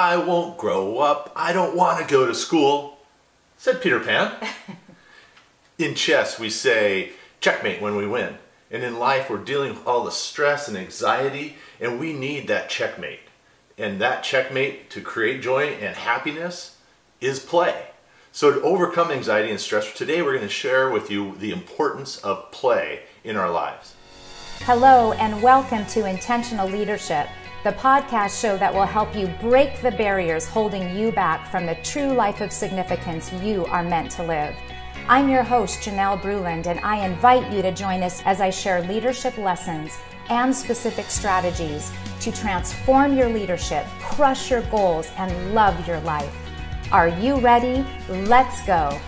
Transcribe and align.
I 0.00 0.16
won't 0.16 0.56
grow 0.58 0.98
up. 0.98 1.32
I 1.34 1.52
don't 1.52 1.74
want 1.74 1.98
to 1.98 2.06
go 2.08 2.24
to 2.24 2.32
school, 2.32 2.98
said 3.56 3.82
Peter 3.82 3.98
Pan. 3.98 4.32
in 5.78 5.96
chess, 5.96 6.38
we 6.38 6.50
say 6.50 7.10
checkmate 7.40 7.82
when 7.82 7.96
we 7.96 8.06
win. 8.06 8.38
And 8.70 8.84
in 8.84 9.00
life, 9.00 9.28
we're 9.28 9.38
dealing 9.38 9.70
with 9.70 9.84
all 9.84 10.04
the 10.04 10.12
stress 10.12 10.68
and 10.68 10.76
anxiety, 10.76 11.56
and 11.80 11.98
we 11.98 12.12
need 12.12 12.46
that 12.46 12.70
checkmate. 12.70 13.22
And 13.76 14.00
that 14.00 14.22
checkmate 14.22 14.88
to 14.90 15.00
create 15.00 15.42
joy 15.42 15.70
and 15.70 15.96
happiness 15.96 16.76
is 17.20 17.40
play. 17.40 17.88
So, 18.30 18.52
to 18.52 18.62
overcome 18.62 19.10
anxiety 19.10 19.50
and 19.50 19.58
stress, 19.58 19.92
today 19.92 20.22
we're 20.22 20.36
going 20.36 20.42
to 20.42 20.48
share 20.48 20.90
with 20.90 21.10
you 21.10 21.34
the 21.40 21.50
importance 21.50 22.18
of 22.18 22.52
play 22.52 23.00
in 23.24 23.36
our 23.36 23.50
lives. 23.50 23.96
Hello, 24.60 25.10
and 25.14 25.42
welcome 25.42 25.84
to 25.86 26.06
Intentional 26.06 26.68
Leadership, 26.68 27.26
the 27.64 27.72
podcast 27.72 28.40
show 28.40 28.56
that 28.56 28.72
will 28.72 28.86
help 28.86 29.16
you 29.16 29.26
break 29.40 29.82
the 29.82 29.90
barriers 29.90 30.46
holding 30.46 30.96
you 30.96 31.10
back 31.10 31.50
from 31.50 31.66
the 31.66 31.74
true 31.82 32.12
life 32.12 32.40
of 32.40 32.52
significance 32.52 33.32
you 33.32 33.64
are 33.66 33.82
meant 33.82 34.12
to 34.12 34.22
live. 34.22 34.54
I'm 35.08 35.28
your 35.28 35.42
host, 35.42 35.80
Janelle 35.80 36.20
Bruland, 36.20 36.66
and 36.66 36.78
I 36.80 37.04
invite 37.04 37.52
you 37.52 37.60
to 37.62 37.72
join 37.72 38.04
us 38.04 38.22
as 38.24 38.40
I 38.40 38.50
share 38.50 38.82
leadership 38.82 39.36
lessons 39.38 39.98
and 40.28 40.54
specific 40.54 41.06
strategies 41.06 41.90
to 42.20 42.30
transform 42.30 43.16
your 43.16 43.28
leadership, 43.28 43.84
crush 43.98 44.52
your 44.52 44.62
goals, 44.70 45.10
and 45.16 45.52
love 45.52 45.88
your 45.88 46.00
life. 46.00 46.32
Are 46.92 47.08
you 47.08 47.40
ready? 47.40 47.84
Let's 48.08 48.64
go. 48.66 49.00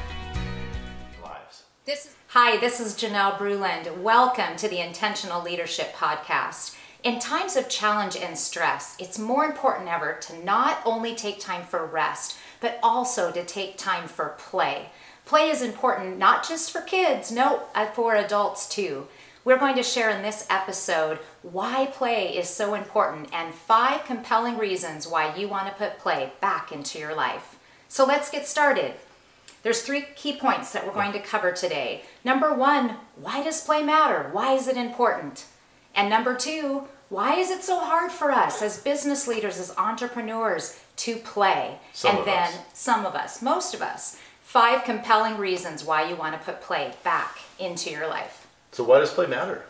This 1.84 2.06
is, 2.06 2.14
hi, 2.28 2.56
this 2.56 2.80
is 2.80 2.94
Janelle 2.94 3.38
Bruland. 3.38 4.02
Welcome 4.02 4.56
to 4.56 4.68
the 4.68 4.80
Intentional 4.80 5.40
Leadership 5.40 5.94
Podcast. 5.94 6.76
In 7.02 7.18
times 7.18 7.56
of 7.56 7.70
challenge 7.70 8.14
and 8.14 8.36
stress, 8.36 8.94
it's 8.98 9.18
more 9.18 9.46
important 9.46 9.88
ever 9.88 10.18
to 10.20 10.44
not 10.44 10.82
only 10.84 11.14
take 11.14 11.40
time 11.40 11.64
for 11.64 11.86
rest, 11.86 12.36
but 12.60 12.78
also 12.82 13.32
to 13.32 13.42
take 13.42 13.78
time 13.78 14.06
for 14.06 14.34
play. 14.36 14.90
Play 15.24 15.48
is 15.48 15.62
important 15.62 16.18
not 16.18 16.46
just 16.46 16.70
for 16.70 16.82
kids, 16.82 17.32
no, 17.32 17.62
uh, 17.74 17.86
for 17.86 18.16
adults 18.16 18.68
too. 18.68 19.06
We're 19.46 19.58
going 19.58 19.76
to 19.76 19.82
share 19.82 20.10
in 20.10 20.20
this 20.20 20.46
episode 20.50 21.20
why 21.40 21.86
play 21.86 22.36
is 22.36 22.50
so 22.50 22.74
important 22.74 23.30
and 23.32 23.54
five 23.54 24.04
compelling 24.04 24.58
reasons 24.58 25.08
why 25.08 25.34
you 25.34 25.48
want 25.48 25.68
to 25.68 25.72
put 25.72 25.98
play 25.98 26.32
back 26.42 26.70
into 26.70 26.98
your 26.98 27.14
life. 27.14 27.58
So 27.88 28.04
let's 28.04 28.30
get 28.30 28.46
started. 28.46 28.92
There's 29.62 29.80
three 29.80 30.04
key 30.16 30.36
points 30.36 30.72
that 30.72 30.86
we're 30.86 30.92
going 30.92 31.12
to 31.12 31.18
cover 31.18 31.50
today. 31.50 32.02
Number 32.24 32.52
one, 32.52 32.96
why 33.16 33.42
does 33.42 33.64
play 33.64 33.82
matter? 33.82 34.28
Why 34.32 34.52
is 34.52 34.68
it 34.68 34.76
important? 34.76 35.46
And 35.94 36.08
number 36.08 36.34
two, 36.34 36.84
why 37.08 37.34
is 37.34 37.50
it 37.50 37.62
so 37.62 37.80
hard 37.80 38.12
for 38.12 38.30
us 38.30 38.62
as 38.62 38.80
business 38.80 39.26
leaders, 39.26 39.58
as 39.58 39.76
entrepreneurs 39.76 40.80
to 40.96 41.16
play? 41.16 41.78
Some 41.92 42.10
and 42.10 42.18
of 42.20 42.24
then 42.26 42.48
us. 42.48 42.58
some 42.72 43.04
of 43.04 43.14
us, 43.14 43.42
most 43.42 43.74
of 43.74 43.82
us, 43.82 44.16
five 44.42 44.84
compelling 44.84 45.36
reasons 45.36 45.84
why 45.84 46.08
you 46.08 46.14
want 46.14 46.38
to 46.38 46.44
put 46.44 46.60
play 46.60 46.92
back 47.02 47.38
into 47.58 47.90
your 47.90 48.06
life. 48.06 48.46
So, 48.72 48.84
why 48.84 49.00
does 49.00 49.12
play 49.12 49.26
matter? 49.26 49.64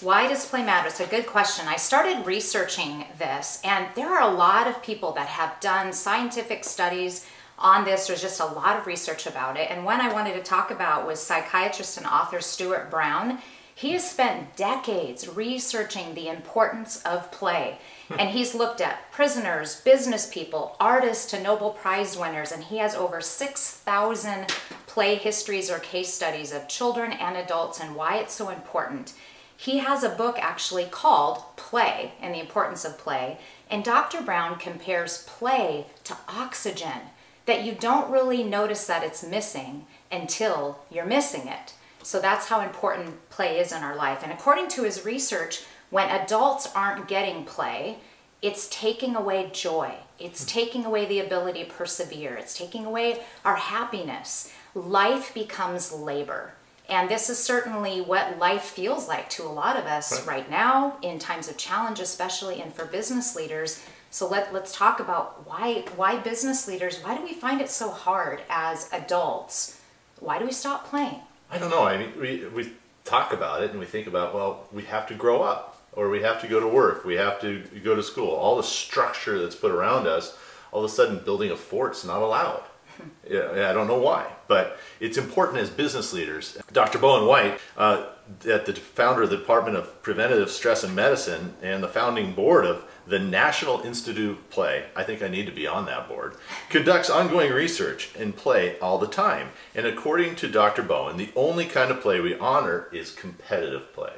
Why 0.00 0.26
does 0.26 0.46
play 0.46 0.64
matter? 0.64 0.88
It's 0.88 1.00
a 1.00 1.06
good 1.06 1.26
question. 1.26 1.68
I 1.68 1.76
started 1.76 2.26
researching 2.26 3.04
this, 3.18 3.60
and 3.62 3.86
there 3.94 4.08
are 4.08 4.28
a 4.28 4.34
lot 4.34 4.66
of 4.66 4.82
people 4.82 5.12
that 5.12 5.28
have 5.28 5.60
done 5.60 5.92
scientific 5.92 6.64
studies 6.64 7.26
on 7.58 7.84
this. 7.84 8.06
There's 8.06 8.20
just 8.20 8.40
a 8.40 8.46
lot 8.46 8.76
of 8.76 8.86
research 8.86 9.26
about 9.26 9.56
it. 9.56 9.70
And 9.70 9.84
one 9.84 10.00
I 10.00 10.12
wanted 10.12 10.34
to 10.34 10.42
talk 10.42 10.70
about 10.70 11.06
was 11.06 11.20
psychiatrist 11.20 11.96
and 11.96 12.06
author 12.06 12.40
Stuart 12.40 12.90
Brown. 12.90 13.38
He 13.76 13.92
has 13.92 14.08
spent 14.08 14.56
decades 14.56 15.28
researching 15.28 16.14
the 16.14 16.28
importance 16.28 17.02
of 17.02 17.32
play. 17.32 17.78
Hmm. 18.08 18.20
And 18.20 18.30
he's 18.30 18.54
looked 18.54 18.80
at 18.80 19.10
prisoners, 19.10 19.80
business 19.80 20.26
people, 20.32 20.76
artists 20.78 21.28
to 21.30 21.42
Nobel 21.42 21.70
Prize 21.70 22.16
winners, 22.16 22.52
and 22.52 22.64
he 22.64 22.78
has 22.78 22.94
over 22.94 23.20
6,000 23.20 24.54
play 24.86 25.16
histories 25.16 25.70
or 25.70 25.78
case 25.80 26.14
studies 26.14 26.52
of 26.52 26.68
children 26.68 27.12
and 27.12 27.36
adults 27.36 27.80
and 27.80 27.96
why 27.96 28.16
it's 28.18 28.34
so 28.34 28.48
important. 28.48 29.12
He 29.56 29.78
has 29.78 30.02
a 30.02 30.08
book 30.08 30.38
actually 30.38 30.84
called 30.84 31.42
Play 31.56 32.12
and 32.20 32.34
the 32.34 32.40
Importance 32.40 32.84
of 32.84 32.98
Play. 32.98 33.38
And 33.70 33.82
Dr. 33.82 34.20
Brown 34.20 34.56
compares 34.58 35.24
play 35.24 35.86
to 36.04 36.16
oxygen, 36.28 37.10
that 37.46 37.64
you 37.64 37.72
don't 37.72 38.10
really 38.10 38.42
notice 38.42 38.86
that 38.86 39.02
it's 39.02 39.24
missing 39.24 39.86
until 40.12 40.80
you're 40.90 41.04
missing 41.04 41.48
it. 41.48 41.74
So 42.04 42.20
that's 42.20 42.48
how 42.48 42.60
important 42.60 43.28
play 43.30 43.58
is 43.58 43.72
in 43.72 43.82
our 43.82 43.96
life. 43.96 44.20
And 44.22 44.30
according 44.30 44.68
to 44.68 44.82
his 44.82 45.04
research, 45.04 45.62
when 45.90 46.10
adults 46.10 46.70
aren't 46.74 47.08
getting 47.08 47.44
play, 47.44 47.98
it's 48.42 48.68
taking 48.68 49.16
away 49.16 49.50
joy. 49.52 49.94
It's 50.18 50.42
hmm. 50.42 50.48
taking 50.48 50.84
away 50.84 51.06
the 51.06 51.20
ability 51.20 51.64
to 51.64 51.70
persevere. 51.70 52.34
It's 52.34 52.56
taking 52.56 52.84
away 52.84 53.20
our 53.44 53.56
happiness. 53.56 54.52
Life 54.74 55.32
becomes 55.32 55.92
labor. 55.92 56.52
And 56.90 57.08
this 57.08 57.30
is 57.30 57.42
certainly 57.42 58.02
what 58.02 58.38
life 58.38 58.64
feels 58.64 59.08
like 59.08 59.30
to 59.30 59.44
a 59.44 59.48
lot 59.48 59.78
of 59.78 59.86
us 59.86 60.12
Right. 60.12 60.26
right 60.26 60.50
now 60.50 60.98
in 61.00 61.18
times 61.18 61.48
of 61.48 61.56
challenge, 61.56 62.00
especially 62.00 62.60
and 62.60 62.74
for 62.74 62.84
business 62.84 63.34
leaders. 63.34 63.82
So 64.10 64.28
let, 64.28 64.52
let's 64.52 64.76
talk 64.76 65.00
about 65.00 65.46
why 65.46 65.84
why 65.96 66.18
business 66.18 66.68
leaders, 66.68 66.98
why 67.02 67.16
do 67.16 67.24
we 67.24 67.32
find 67.32 67.62
it 67.62 67.70
so 67.70 67.90
hard 67.90 68.42
as 68.50 68.90
adults? 68.92 69.80
Why 70.20 70.38
do 70.38 70.44
we 70.44 70.52
stop 70.52 70.86
playing? 70.86 71.20
I 71.54 71.58
don't 71.58 71.70
know. 71.70 71.84
I 71.84 71.96
mean, 71.96 72.12
we, 72.20 72.44
we 72.48 72.72
talk 73.04 73.32
about 73.32 73.62
it 73.62 73.70
and 73.70 73.78
we 73.78 73.86
think 73.86 74.08
about, 74.08 74.34
well, 74.34 74.66
we 74.72 74.82
have 74.84 75.06
to 75.06 75.14
grow 75.14 75.42
up 75.42 75.80
or 75.92 76.10
we 76.10 76.20
have 76.22 76.40
to 76.40 76.48
go 76.48 76.58
to 76.58 76.66
work, 76.66 77.04
we 77.04 77.14
have 77.14 77.40
to 77.42 77.62
go 77.84 77.94
to 77.94 78.02
school. 78.02 78.30
All 78.30 78.56
the 78.56 78.64
structure 78.64 79.40
that's 79.40 79.54
put 79.54 79.70
around 79.70 80.08
us, 80.08 80.36
all 80.72 80.84
of 80.84 80.90
a 80.90 80.92
sudden 80.92 81.20
building 81.24 81.52
a 81.52 81.56
fort's 81.56 82.04
not 82.04 82.20
allowed. 82.20 82.64
Yeah, 83.28 83.68
I 83.68 83.72
don't 83.72 83.88
know 83.88 83.98
why, 83.98 84.30
but 84.46 84.78
it's 85.00 85.16
important 85.16 85.58
as 85.58 85.68
business 85.68 86.12
leaders. 86.12 86.56
Dr. 86.72 86.98
Bowen 86.98 87.26
White, 87.26 87.58
uh, 87.76 88.06
at 88.48 88.66
the 88.66 88.74
founder 88.74 89.22
of 89.22 89.30
the 89.30 89.36
Department 89.36 89.76
of 89.76 90.00
Preventative 90.02 90.48
Stress 90.50 90.84
and 90.84 90.94
Medicine 90.94 91.54
and 91.60 91.82
the 91.82 91.88
founding 91.88 92.34
board 92.34 92.64
of 92.64 92.84
the 93.06 93.18
National 93.18 93.80
Institute 93.82 94.30
of 94.30 94.50
Play, 94.50 94.84
I 94.96 95.02
think 95.04 95.22
I 95.22 95.28
need 95.28 95.46
to 95.46 95.52
be 95.52 95.66
on 95.66 95.86
that 95.86 96.08
board, 96.08 96.36
conducts 96.70 97.10
ongoing 97.10 97.52
research 97.52 98.10
in 98.16 98.32
play 98.32 98.78
all 98.78 98.98
the 98.98 99.06
time. 99.06 99.50
And 99.74 99.86
according 99.86 100.36
to 100.36 100.48
Dr. 100.48 100.82
Bowen, 100.82 101.16
the 101.16 101.30
only 101.36 101.66
kind 101.66 101.90
of 101.90 102.00
play 102.00 102.20
we 102.20 102.34
honor 102.38 102.88
is 102.92 103.10
competitive 103.12 103.92
play. 103.92 104.12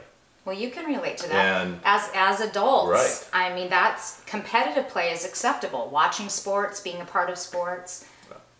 Well, 0.44 0.56
you 0.56 0.70
can 0.70 0.86
relate 0.86 1.16
to 1.18 1.28
that 1.30 1.62
And- 1.66 1.80
as 1.84 2.08
as 2.14 2.40
adults. 2.40 3.28
Right. 3.32 3.50
I 3.50 3.54
mean, 3.54 3.68
that's 3.68 4.20
competitive 4.26 4.88
play 4.88 5.10
is 5.10 5.24
acceptable. 5.24 5.88
Watching 5.90 6.28
sports, 6.28 6.80
being 6.80 7.00
a 7.00 7.04
part 7.04 7.28
of 7.30 7.38
sports. 7.38 8.04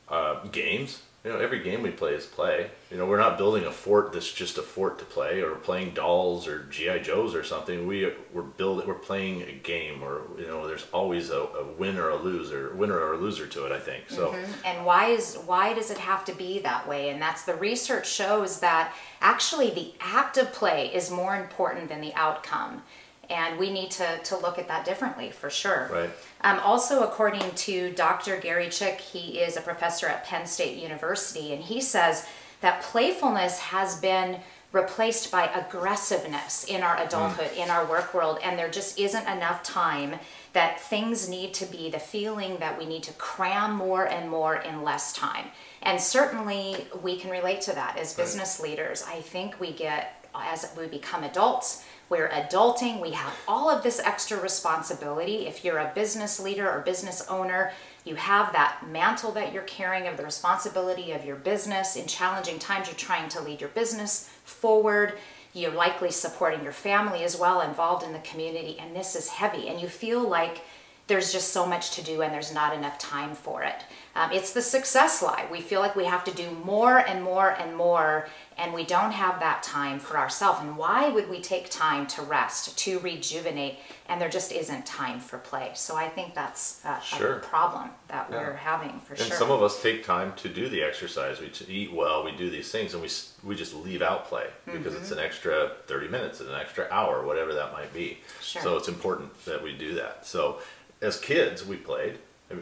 uh, 0.08 0.44
games. 0.52 1.02
You 1.26 1.32
know, 1.32 1.40
every 1.40 1.58
game 1.58 1.82
we 1.82 1.90
play 1.90 2.12
is 2.12 2.24
play. 2.24 2.70
You 2.88 2.98
know, 2.98 3.04
we're 3.04 3.18
not 3.18 3.36
building 3.36 3.64
a 3.64 3.72
fort 3.72 4.12
that's 4.12 4.32
just 4.32 4.58
a 4.58 4.62
fort 4.62 5.00
to 5.00 5.04
play, 5.04 5.40
or 5.40 5.56
playing 5.56 5.92
dolls 5.92 6.46
or 6.46 6.66
GI 6.70 7.00
Joes 7.00 7.34
or 7.34 7.42
something. 7.42 7.84
We 7.88 8.12
we're 8.32 8.42
building, 8.42 8.86
we're 8.86 8.94
playing 8.94 9.42
a 9.42 9.50
game, 9.50 10.04
or 10.04 10.22
you 10.38 10.46
know, 10.46 10.68
there's 10.68 10.86
always 10.92 11.30
a, 11.30 11.40
a 11.40 11.64
win 11.76 11.98
or 11.98 12.10
a 12.10 12.16
loser, 12.16 12.72
winner 12.76 12.96
or 12.96 13.14
a 13.14 13.16
loser 13.16 13.48
to 13.48 13.66
it. 13.66 13.72
I 13.72 13.80
think 13.80 14.08
so. 14.08 14.28
Mm-hmm. 14.28 14.52
And 14.66 14.86
why 14.86 15.06
is 15.06 15.34
why 15.46 15.74
does 15.74 15.90
it 15.90 15.98
have 15.98 16.24
to 16.26 16.32
be 16.32 16.60
that 16.60 16.86
way? 16.88 17.10
And 17.10 17.20
that's 17.20 17.42
the 17.42 17.56
research 17.56 18.08
shows 18.08 18.60
that 18.60 18.94
actually 19.20 19.70
the 19.70 19.94
act 19.98 20.36
of 20.36 20.52
play 20.52 20.94
is 20.94 21.10
more 21.10 21.34
important 21.34 21.88
than 21.88 22.00
the 22.00 22.14
outcome. 22.14 22.84
And 23.28 23.58
we 23.58 23.70
need 23.70 23.90
to, 23.92 24.18
to 24.18 24.36
look 24.38 24.58
at 24.58 24.68
that 24.68 24.84
differently 24.84 25.30
for 25.30 25.50
sure. 25.50 25.90
Right. 25.92 26.10
Um, 26.42 26.60
also, 26.60 27.02
according 27.02 27.50
to 27.50 27.92
Dr. 27.92 28.38
Gary 28.38 28.68
Chick, 28.68 29.00
he 29.00 29.40
is 29.40 29.56
a 29.56 29.60
professor 29.60 30.06
at 30.06 30.24
Penn 30.24 30.46
State 30.46 30.80
University, 30.80 31.52
and 31.52 31.62
he 31.62 31.80
says 31.80 32.26
that 32.60 32.82
playfulness 32.82 33.58
has 33.58 34.00
been 34.00 34.40
replaced 34.72 35.30
by 35.30 35.46
aggressiveness 35.46 36.64
in 36.64 36.82
our 36.82 37.00
adulthood, 37.02 37.50
in 37.56 37.70
our 37.70 37.86
work 37.86 38.12
world, 38.12 38.38
and 38.42 38.58
there 38.58 38.68
just 38.68 38.98
isn't 38.98 39.26
enough 39.26 39.62
time 39.62 40.18
that 40.52 40.80
things 40.80 41.28
need 41.28 41.54
to 41.54 41.66
be 41.66 41.90
the 41.90 41.98
feeling 41.98 42.58
that 42.58 42.78
we 42.78 42.84
need 42.84 43.02
to 43.02 43.12
cram 43.14 43.74
more 43.74 44.06
and 44.06 44.28
more 44.28 44.56
in 44.56 44.82
less 44.82 45.12
time. 45.12 45.46
And 45.82 46.00
certainly 46.00 46.86
we 47.02 47.16
can 47.16 47.30
relate 47.30 47.60
to 47.62 47.72
that 47.74 47.96
as 47.96 48.14
business 48.14 48.60
leaders. 48.60 49.04
I 49.08 49.20
think 49.20 49.60
we 49.60 49.72
get, 49.72 50.24
as 50.34 50.70
we 50.76 50.86
become 50.86 51.24
adults, 51.24 51.84
we're 52.08 52.28
adulting, 52.28 53.00
we 53.00 53.12
have 53.12 53.34
all 53.48 53.68
of 53.68 53.82
this 53.82 53.98
extra 53.98 54.40
responsibility. 54.40 55.46
If 55.46 55.64
you're 55.64 55.78
a 55.78 55.92
business 55.94 56.38
leader 56.38 56.70
or 56.70 56.80
business 56.80 57.26
owner, 57.28 57.72
you 58.04 58.14
have 58.14 58.52
that 58.52 58.86
mantle 58.88 59.32
that 59.32 59.52
you're 59.52 59.64
carrying 59.64 60.06
of 60.06 60.16
the 60.16 60.22
responsibility 60.22 61.10
of 61.10 61.24
your 61.24 61.36
business. 61.36 61.96
In 61.96 62.06
challenging 62.06 62.60
times, 62.60 62.86
you're 62.86 62.96
trying 62.96 63.28
to 63.30 63.40
lead 63.40 63.60
your 63.60 63.70
business 63.70 64.30
forward. 64.44 65.14
You're 65.52 65.72
likely 65.72 66.12
supporting 66.12 66.62
your 66.62 66.72
family 66.72 67.24
as 67.24 67.36
well, 67.36 67.60
involved 67.60 68.04
in 68.04 68.12
the 68.12 68.20
community, 68.20 68.78
and 68.78 68.94
this 68.94 69.16
is 69.16 69.28
heavy. 69.28 69.68
And 69.68 69.80
you 69.80 69.88
feel 69.88 70.20
like 70.20 70.62
there's 71.08 71.32
just 71.32 71.52
so 71.52 71.66
much 71.66 71.92
to 71.92 72.02
do 72.02 72.22
and 72.22 72.32
there's 72.32 72.52
not 72.52 72.74
enough 72.74 72.98
time 72.98 73.34
for 73.34 73.62
it. 73.62 73.84
Um, 74.16 74.32
it's 74.32 74.54
the 74.54 74.62
success 74.62 75.20
lie. 75.22 75.46
We 75.52 75.60
feel 75.60 75.80
like 75.80 75.94
we 75.94 76.06
have 76.06 76.24
to 76.24 76.30
do 76.32 76.50
more 76.64 76.96
and 76.98 77.22
more 77.22 77.50
and 77.50 77.76
more, 77.76 78.28
and 78.56 78.72
we 78.72 78.82
don't 78.82 79.12
have 79.12 79.40
that 79.40 79.62
time 79.62 79.98
for 79.98 80.16
ourselves. 80.16 80.60
And 80.62 80.78
why 80.78 81.10
would 81.10 81.28
we 81.28 81.42
take 81.42 81.68
time 81.68 82.06
to 82.08 82.22
rest, 82.22 82.78
to 82.78 82.98
rejuvenate, 83.00 83.76
and 84.08 84.18
there 84.18 84.30
just 84.30 84.52
isn't 84.52 84.86
time 84.86 85.20
for 85.20 85.36
play? 85.36 85.72
So 85.74 85.96
I 85.96 86.08
think 86.08 86.34
that's 86.34 86.80
a, 86.86 86.98
Sure. 87.02 87.34
a 87.34 87.40
problem 87.40 87.90
that 88.08 88.28
Yeah. 88.30 88.38
we're 88.38 88.54
having 88.54 89.00
for 89.00 89.12
And 89.12 89.18
sure. 89.18 89.26
And 89.26 89.34
some 89.34 89.50
of 89.50 89.62
us 89.62 89.82
take 89.82 90.02
time 90.02 90.32
to 90.36 90.48
do 90.48 90.70
the 90.70 90.82
exercise. 90.82 91.38
We 91.38 91.52
eat 91.68 91.92
well. 91.92 92.24
We 92.24 92.32
do 92.32 92.48
these 92.48 92.70
things, 92.72 92.94
and 92.94 93.02
we 93.02 93.10
we 93.44 93.54
just 93.54 93.74
leave 93.74 94.00
out 94.00 94.28
play 94.28 94.46
because 94.64 94.94
it's 94.94 95.10
Mm-hmm. 95.10 95.18
an 95.18 95.24
extra 95.26 95.72
thirty 95.86 96.08
minutes, 96.08 96.40
an 96.40 96.54
extra 96.54 96.88
hour, 96.90 97.22
whatever 97.22 97.52
that 97.52 97.70
might 97.74 97.92
be. 97.92 98.20
Sure. 98.40 98.62
So 98.62 98.76
it's 98.78 98.88
important 98.88 99.44
that 99.44 99.62
we 99.62 99.74
do 99.76 99.94
that. 99.96 100.26
So 100.26 100.60
as 101.02 101.20
kids, 101.20 101.66
we 101.66 101.76
played. 101.76 102.18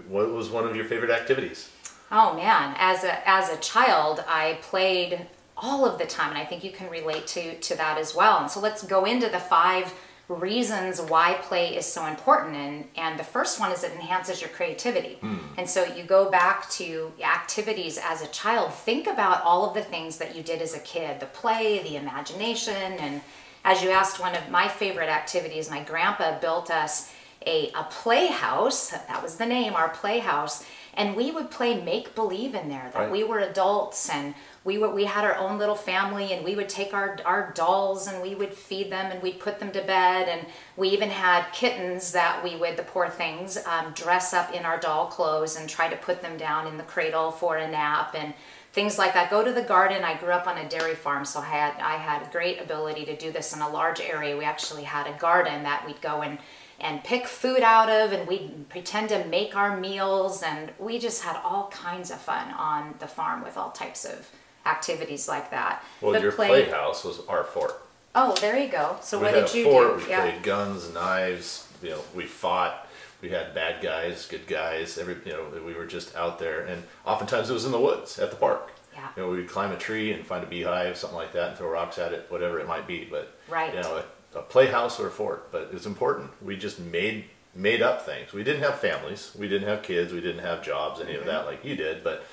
What 0.08 0.30
was 0.32 0.48
one 0.48 0.66
of 0.66 0.74
your 0.74 0.84
favorite 0.84 1.10
activities? 1.10 1.70
Oh 2.10 2.34
man, 2.34 2.74
as 2.78 3.04
a 3.04 3.28
as 3.28 3.50
a 3.50 3.56
child, 3.58 4.24
I 4.26 4.58
played 4.62 5.26
all 5.56 5.84
of 5.84 5.98
the 5.98 6.06
time, 6.06 6.30
and 6.30 6.38
I 6.38 6.44
think 6.44 6.64
you 6.64 6.70
can 6.70 6.90
relate 6.90 7.26
to 7.28 7.58
to 7.58 7.76
that 7.76 7.98
as 7.98 8.14
well. 8.14 8.38
And 8.38 8.50
so 8.50 8.60
let's 8.60 8.82
go 8.82 9.04
into 9.04 9.28
the 9.28 9.40
five 9.40 9.92
reasons 10.28 11.02
why 11.02 11.34
play 11.42 11.76
is 11.76 11.84
so 11.84 12.06
important. 12.06 12.56
And 12.56 12.84
and 12.96 13.18
the 13.18 13.24
first 13.24 13.60
one 13.60 13.72
is 13.72 13.84
it 13.84 13.92
enhances 13.92 14.40
your 14.40 14.50
creativity. 14.50 15.16
Hmm. 15.20 15.36
And 15.58 15.68
so 15.68 15.84
you 15.84 16.04
go 16.04 16.30
back 16.30 16.68
to 16.70 17.12
activities 17.22 17.98
as 17.98 18.22
a 18.22 18.28
child. 18.28 18.72
Think 18.72 19.06
about 19.06 19.42
all 19.42 19.68
of 19.68 19.74
the 19.74 19.82
things 19.82 20.16
that 20.18 20.34
you 20.34 20.42
did 20.42 20.62
as 20.62 20.74
a 20.74 20.80
kid: 20.80 21.20
the 21.20 21.26
play, 21.26 21.82
the 21.82 21.96
imagination, 21.96 22.74
and 22.74 23.20
as 23.64 23.82
you 23.82 23.90
asked, 23.90 24.20
one 24.20 24.34
of 24.34 24.50
my 24.50 24.68
favorite 24.68 25.08
activities. 25.08 25.70
My 25.70 25.82
grandpa 25.82 26.38
built 26.38 26.70
us 26.70 27.12
a, 27.46 27.70
a 27.74 27.84
playhouse. 27.90 28.90
That 28.90 29.22
was 29.22 29.36
the 29.36 29.46
name, 29.46 29.74
our 29.74 29.88
playhouse. 29.88 30.64
And 30.96 31.16
we 31.16 31.32
would 31.32 31.50
play 31.50 31.82
make 31.82 32.14
believe 32.14 32.54
in 32.54 32.68
there 32.68 32.88
that 32.92 32.98
Right. 32.98 33.10
we 33.10 33.24
were 33.24 33.40
adults 33.40 34.08
and 34.08 34.32
we 34.62 34.78
were, 34.78 34.88
we 34.88 35.04
had 35.06 35.24
our 35.24 35.36
own 35.36 35.58
little 35.58 35.74
family 35.74 36.32
and 36.32 36.44
we 36.44 36.54
would 36.54 36.68
take 36.68 36.94
our, 36.94 37.18
our 37.24 37.50
dolls 37.52 38.06
and 38.06 38.22
we 38.22 38.36
would 38.36 38.54
feed 38.54 38.92
them 38.92 39.10
and 39.10 39.20
we'd 39.20 39.40
put 39.40 39.58
them 39.58 39.72
to 39.72 39.82
bed. 39.82 40.28
And 40.28 40.46
we 40.76 40.90
even 40.90 41.10
had 41.10 41.50
kittens 41.52 42.12
that 42.12 42.44
we 42.44 42.54
would, 42.54 42.76
the 42.76 42.84
poor 42.84 43.08
things, 43.08 43.58
um, 43.66 43.92
dress 43.92 44.32
up 44.32 44.52
in 44.54 44.64
our 44.64 44.78
doll 44.78 45.06
clothes 45.08 45.56
and 45.56 45.68
try 45.68 45.88
to 45.88 45.96
put 45.96 46.22
them 46.22 46.36
down 46.36 46.68
in 46.68 46.76
the 46.76 46.84
cradle 46.84 47.32
for 47.32 47.56
a 47.56 47.68
nap 47.68 48.14
and 48.16 48.32
things 48.72 48.96
like 48.96 49.14
that. 49.14 49.30
Go 49.30 49.42
to 49.44 49.52
the 49.52 49.62
garden. 49.62 50.04
I 50.04 50.16
grew 50.16 50.30
up 50.32 50.46
on 50.46 50.58
a 50.58 50.68
dairy 50.68 50.94
farm, 50.94 51.24
so 51.24 51.40
I 51.40 51.44
had 51.46 51.74
I 51.80 51.96
had 51.96 52.30
great 52.32 52.60
ability 52.60 53.04
to 53.06 53.16
do 53.16 53.30
this 53.32 53.52
in 53.54 53.60
a 53.62 53.68
large 53.68 54.00
area. 54.00 54.36
We 54.36 54.44
actually 54.44 54.84
had 54.84 55.06
a 55.08 55.18
garden 55.18 55.62
that 55.64 55.84
we'd 55.86 56.00
go 56.00 56.22
and 56.22 56.38
and 56.80 57.02
pick 57.04 57.26
food 57.26 57.60
out 57.60 57.88
of, 57.88 58.12
and 58.12 58.26
we'd 58.28 58.68
pretend 58.68 59.08
to 59.10 59.24
make 59.26 59.56
our 59.56 59.76
meals, 59.76 60.42
and 60.42 60.72
we 60.78 60.98
just 60.98 61.22
had 61.22 61.36
all 61.44 61.68
kinds 61.70 62.10
of 62.10 62.20
fun 62.20 62.50
on 62.52 62.94
the 62.98 63.06
farm 63.06 63.42
with 63.44 63.56
all 63.56 63.70
types 63.70 64.04
of 64.04 64.28
activities 64.66 65.28
like 65.28 65.50
that. 65.50 65.82
Well, 66.00 66.12
But 66.12 66.22
your 66.22 66.32
play- 66.32 66.48
playhouse 66.48 67.04
was 67.04 67.20
our 67.28 67.44
fort. 67.44 67.80
Oh, 68.14 68.34
there 68.40 68.56
you 68.58 68.68
go. 68.68 68.96
So 69.02 69.18
we 69.18 69.24
what 69.24 69.34
did 69.34 69.54
you 69.54 69.64
fort. 69.64 69.88
do? 69.98 70.06
We 70.06 70.14
played 70.14 70.42
guns, 70.42 70.92
knives. 70.92 71.68
You 71.82 71.90
know, 71.90 72.00
we 72.14 72.24
fought. 72.24 72.86
We 73.20 73.30
had 73.30 73.54
bad 73.54 73.82
guys, 73.82 74.26
good 74.26 74.46
guys. 74.46 74.98
Every 74.98 75.16
you 75.24 75.32
know, 75.32 75.62
we 75.64 75.74
were 75.74 75.86
just 75.86 76.14
out 76.14 76.38
there, 76.38 76.60
and 76.66 76.82
oftentimes 77.06 77.50
it 77.50 77.52
was 77.54 77.64
in 77.64 77.72
the 77.72 77.80
woods 77.80 78.18
at 78.18 78.30
the 78.30 78.36
park. 78.36 78.70
Yeah. 78.94 79.08
You 79.16 79.22
know, 79.24 79.30
we'd 79.30 79.48
climb 79.48 79.72
a 79.72 79.76
tree 79.76 80.12
and 80.12 80.24
find 80.26 80.44
a 80.44 80.46
beehive, 80.46 80.96
something 80.96 81.16
like 81.16 81.32
that, 81.32 81.48
and 81.50 81.58
throw 81.58 81.68
rocks 81.68 81.98
at 81.98 82.12
it, 82.12 82.26
whatever 82.28 82.60
it 82.60 82.68
might 82.68 82.86
be. 82.86 83.04
But 83.10 83.34
Right. 83.48 83.74
you 83.74 83.80
know, 83.80 84.02
a, 84.34 84.42
playhouse 84.42 84.98
or 85.00 85.08
a 85.08 85.10
fort. 85.10 85.50
But 85.52 85.70
it's 85.72 85.86
important. 85.86 86.30
We 86.42 86.56
just 86.56 86.78
made 86.80 87.24
made 87.56 87.82
up 87.82 88.02
things. 88.04 88.32
We 88.32 88.42
didn't 88.42 88.62
have 88.62 88.80
families. 88.80 89.30
We 89.38 89.48
didn't 89.48 89.68
have 89.68 89.82
kids. 89.82 90.12
We 90.12 90.20
didn't 90.20 90.42
have 90.44 90.62
jobs. 90.62 91.00
Any 91.00 91.12
Mm-hmm. 91.12 91.20
of 91.20 91.26
that 91.26 91.46
like 91.46 91.64
you 91.64 91.76
did. 91.76 92.02
But 92.02 92.24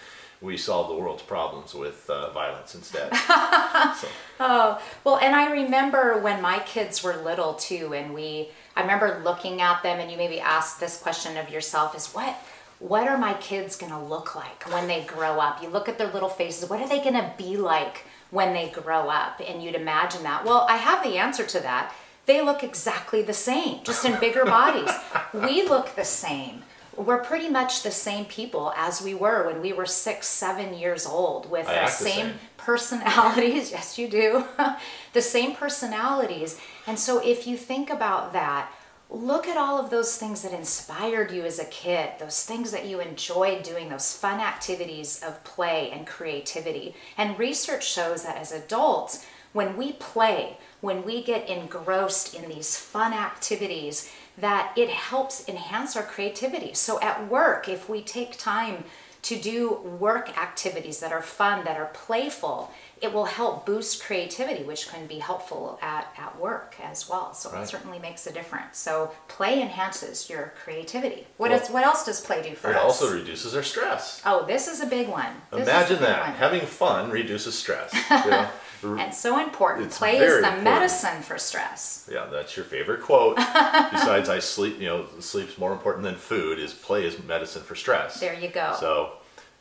we 0.42 0.58
solved 0.58 0.90
the 0.90 0.96
world's 0.96 1.22
problems 1.22 1.76
with 1.76 2.10
uh, 2.10 2.32
violence 2.32 2.74
instead. 2.74 3.14
so, 3.96 4.08
Oh, 4.40 4.82
well, 5.04 5.18
and 5.18 5.36
I 5.36 5.52
remember 5.52 6.20
when 6.20 6.42
my 6.42 6.58
kids 6.60 7.04
were 7.04 7.16
little 7.18 7.54
too, 7.54 7.94
and 7.94 8.12
we, 8.16 8.50
I 8.76 8.82
remember 8.82 9.22
looking 9.24 9.62
at 9.62 9.84
them, 9.84 10.00
and 10.00 10.10
you 10.10 10.18
maybe 10.18 10.40
asked 10.40 10.80
this 10.80 11.00
question 11.00 11.38
of 11.38 11.52
yourself 11.52 11.96
is 11.96 12.08
what, 12.08 12.36
what 12.80 13.08
are 13.08 13.20
my 13.20 13.36
kids 13.36 13.76
gonna 13.76 14.04
look 14.04 14.34
like 14.34 14.64
when 14.74 14.88
they 14.88 15.04
grow 15.04 15.40
up? 15.40 15.62
You 15.62 15.70
look 15.70 15.88
at 15.88 16.00
their 16.00 16.12
little 16.12 16.30
faces, 16.30 16.68
what 16.68 16.82
are 16.82 16.90
they 16.90 17.04
gonna 17.04 17.36
be 17.38 17.56
like 17.56 18.06
when 18.32 18.54
they 18.54 18.70
grow 18.70 19.10
up? 19.10 19.42
And 19.46 19.64
you'd 19.64 19.76
imagine 19.76 20.24
that. 20.24 20.44
Well, 20.44 20.66
I 20.68 20.78
have 20.78 21.04
the 21.04 21.18
answer 21.18 21.46
to 21.46 21.60
that. 21.60 21.94
They 22.26 22.42
look 22.42 22.64
exactly 22.64 23.22
the 23.22 23.34
same, 23.34 23.84
just 23.84 24.06
in 24.06 24.20
bigger 24.20 24.46
bodies. 24.46 24.92
We 25.34 25.64
look 25.64 25.96
the 25.96 26.04
same 26.04 26.64
we're 26.98 27.20
pretty 27.20 27.50
much 27.50 27.84
the 27.84 27.92
same 27.92 28.26
people 28.26 28.74
as 28.76 29.02
we 29.02 29.14
were 29.14 29.46
when 29.48 29.62
we 29.62 29.74
were 29.74 29.86
six, 29.86 30.28
seven 30.28 30.74
years 30.74 31.06
old 31.06 31.50
with 31.50 31.68
I 31.68 31.74
the 31.74 31.80
act 31.82 32.00
the 32.00 32.06
same 32.06 32.26
same. 32.28 32.40
personalities. 32.58 33.72
yes, 33.72 33.98
you 33.98 34.08
do. 34.08 34.46
the 35.14 35.22
same 35.22 35.56
personalities. 35.56 36.60
And 36.86 37.00
so 37.00 37.20
if 37.26 37.48
you 37.48 37.58
think 37.58 37.90
about 37.90 38.34
that, 38.34 38.72
look 39.12 39.46
at 39.46 39.58
all 39.58 39.78
of 39.78 39.90
those 39.90 40.18
things 40.18 40.42
that 40.42 40.54
inspired 40.54 41.32
you 41.32 41.44
as 41.44 41.60
a 41.60 41.66
kid, 41.66 42.12
those 42.18 42.46
things 42.46 42.72
that 42.72 42.86
you 42.86 43.02
enjoyed 43.02 43.62
doing, 43.62 43.90
those 43.90 44.16
fun 44.16 44.40
activities 44.40 45.22
of 45.22 45.44
play 45.44 45.92
and 45.92 46.08
creativity. 46.08 46.96
And 47.18 47.38
research 47.38 47.86
shows 47.88 48.24
that 48.24 48.38
as 48.38 48.54
adults, 48.54 49.26
when 49.52 49.76
we 49.76 49.92
play, 49.94 50.58
when 50.80 51.04
we 51.04 51.22
get 51.22 51.50
engrossed 51.50 52.34
in 52.34 52.48
these 52.48 52.78
fun 52.78 53.14
activities, 53.14 54.10
that 54.38 54.72
it 54.78 54.90
helps 54.90 55.48
enhance 55.48 55.98
our 55.98 56.04
creativity. 56.04 56.74
So 56.74 57.00
at 57.02 57.30
work, 57.30 57.68
if 57.68 57.90
we 57.90 58.02
take 58.02 58.38
time 58.38 58.86
to 59.24 59.40
do 59.40 59.74
work 59.74 60.36
activities 60.38 61.00
that 61.02 61.12
are 61.12 61.22
fun, 61.22 61.66
that 61.66 61.78
are 61.78 61.92
playful, 61.94 62.72
it 63.02 63.12
will 63.12 63.26
help 63.26 63.66
boost 63.66 64.04
creativity, 64.04 64.64
which 64.64 64.88
can 64.88 65.08
be 65.08 65.18
helpful 65.20 65.80
at, 65.82 66.14
at 66.18 66.40
work 66.40 66.76
as 66.84 67.10
well. 67.10 67.34
So 67.34 67.50
Right. 67.52 67.64
it 67.64 67.68
certainly 67.68 67.98
makes 67.98 68.28
a 68.28 68.32
difference. 68.32 68.78
So 68.78 69.12
play 69.28 69.60
enhances 69.62 70.30
your 70.30 70.54
creativity. 70.64 71.26
What, 71.38 71.50
Well, 71.50 71.60
is, 71.62 71.70
what 71.70 71.84
else 71.84 72.06
does 72.06 72.22
play 72.22 72.44
do 72.44 72.54
for 72.56 72.70
it 72.70 72.76
us? 72.76 72.82
It 72.82 72.86
also 72.86 73.14
reduces 73.14 73.56
our 73.56 73.64
stress. 73.64 74.22
oh, 74.26 74.46
this 74.46 74.68
is 74.68 74.82
a 74.82 74.86
big 74.86 75.08
one. 75.10 75.34
This 75.52 75.68
Imagine 75.68 75.98
big 75.98 76.06
that. 76.08 76.22
one. 76.28 76.32
Having 76.38 76.62
fun 76.68 77.10
reduces 77.10 77.58
stress. 77.58 77.92
Know? 78.84 78.96
And 78.98 79.14
so 79.14 79.40
important. 79.40 79.86
It's 79.88 79.98
play 80.00 80.18
is 80.18 80.32
the 80.32 80.38
important. 80.40 80.64
medicine 80.64 81.22
for 81.22 81.38
stress. 81.38 82.10
yeah, 82.12 82.26
that's 82.32 82.56
your 82.58 82.66
favorite 82.66 83.02
quote. 83.04 83.36
Besides, 83.92 84.28
I 84.28 84.40
sleep. 84.40 84.80
You 84.80 84.88
know, 84.88 85.06
sleep's 85.20 85.60
more 85.60 85.72
important 85.72 86.04
than 86.04 86.16
food. 86.16 86.58
Is 86.58 86.74
play 86.74 87.06
is 87.06 87.22
medicine 87.24 87.62
for 87.62 87.76
stress. 87.76 88.20
There 88.20 88.34
you 88.34 88.48
go. 88.50 88.76
So, 88.80 89.12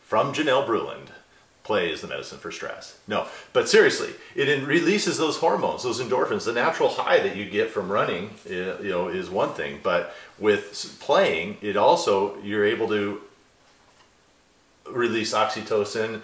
from 0.00 0.32
Janelle 0.32 0.66
Bruland, 0.66 1.08
play 1.62 1.91
is 1.91 2.01
the 2.01 2.09
medicine 2.09 2.39
for 2.39 2.51
stress. 2.51 2.99
No, 3.07 3.27
but 3.53 3.69
seriously, 3.69 4.11
it 4.35 4.67
releases 4.67 5.19
those 5.19 5.37
hormones, 5.37 5.83
those 5.83 6.01
endorphins. 6.01 6.45
The 6.45 6.53
natural 6.53 6.89
high 6.89 7.21
that 7.21 7.37
you 7.37 7.49
get 7.49 7.71
from 7.71 7.91
running, 7.91 8.31
uh, 8.49 8.79
you 8.81 8.91
know, 8.91 9.09
is 9.09 9.31
one 9.31 9.53
thing. 9.53 9.81
But 9.83 10.15
with 10.39 10.97
playing, 11.01 11.59
it 11.61 11.77
also 11.77 12.41
you're 12.43 12.65
able 12.65 12.89
to 12.89 13.21
release 14.88 15.35
oxytocin, 15.35 16.21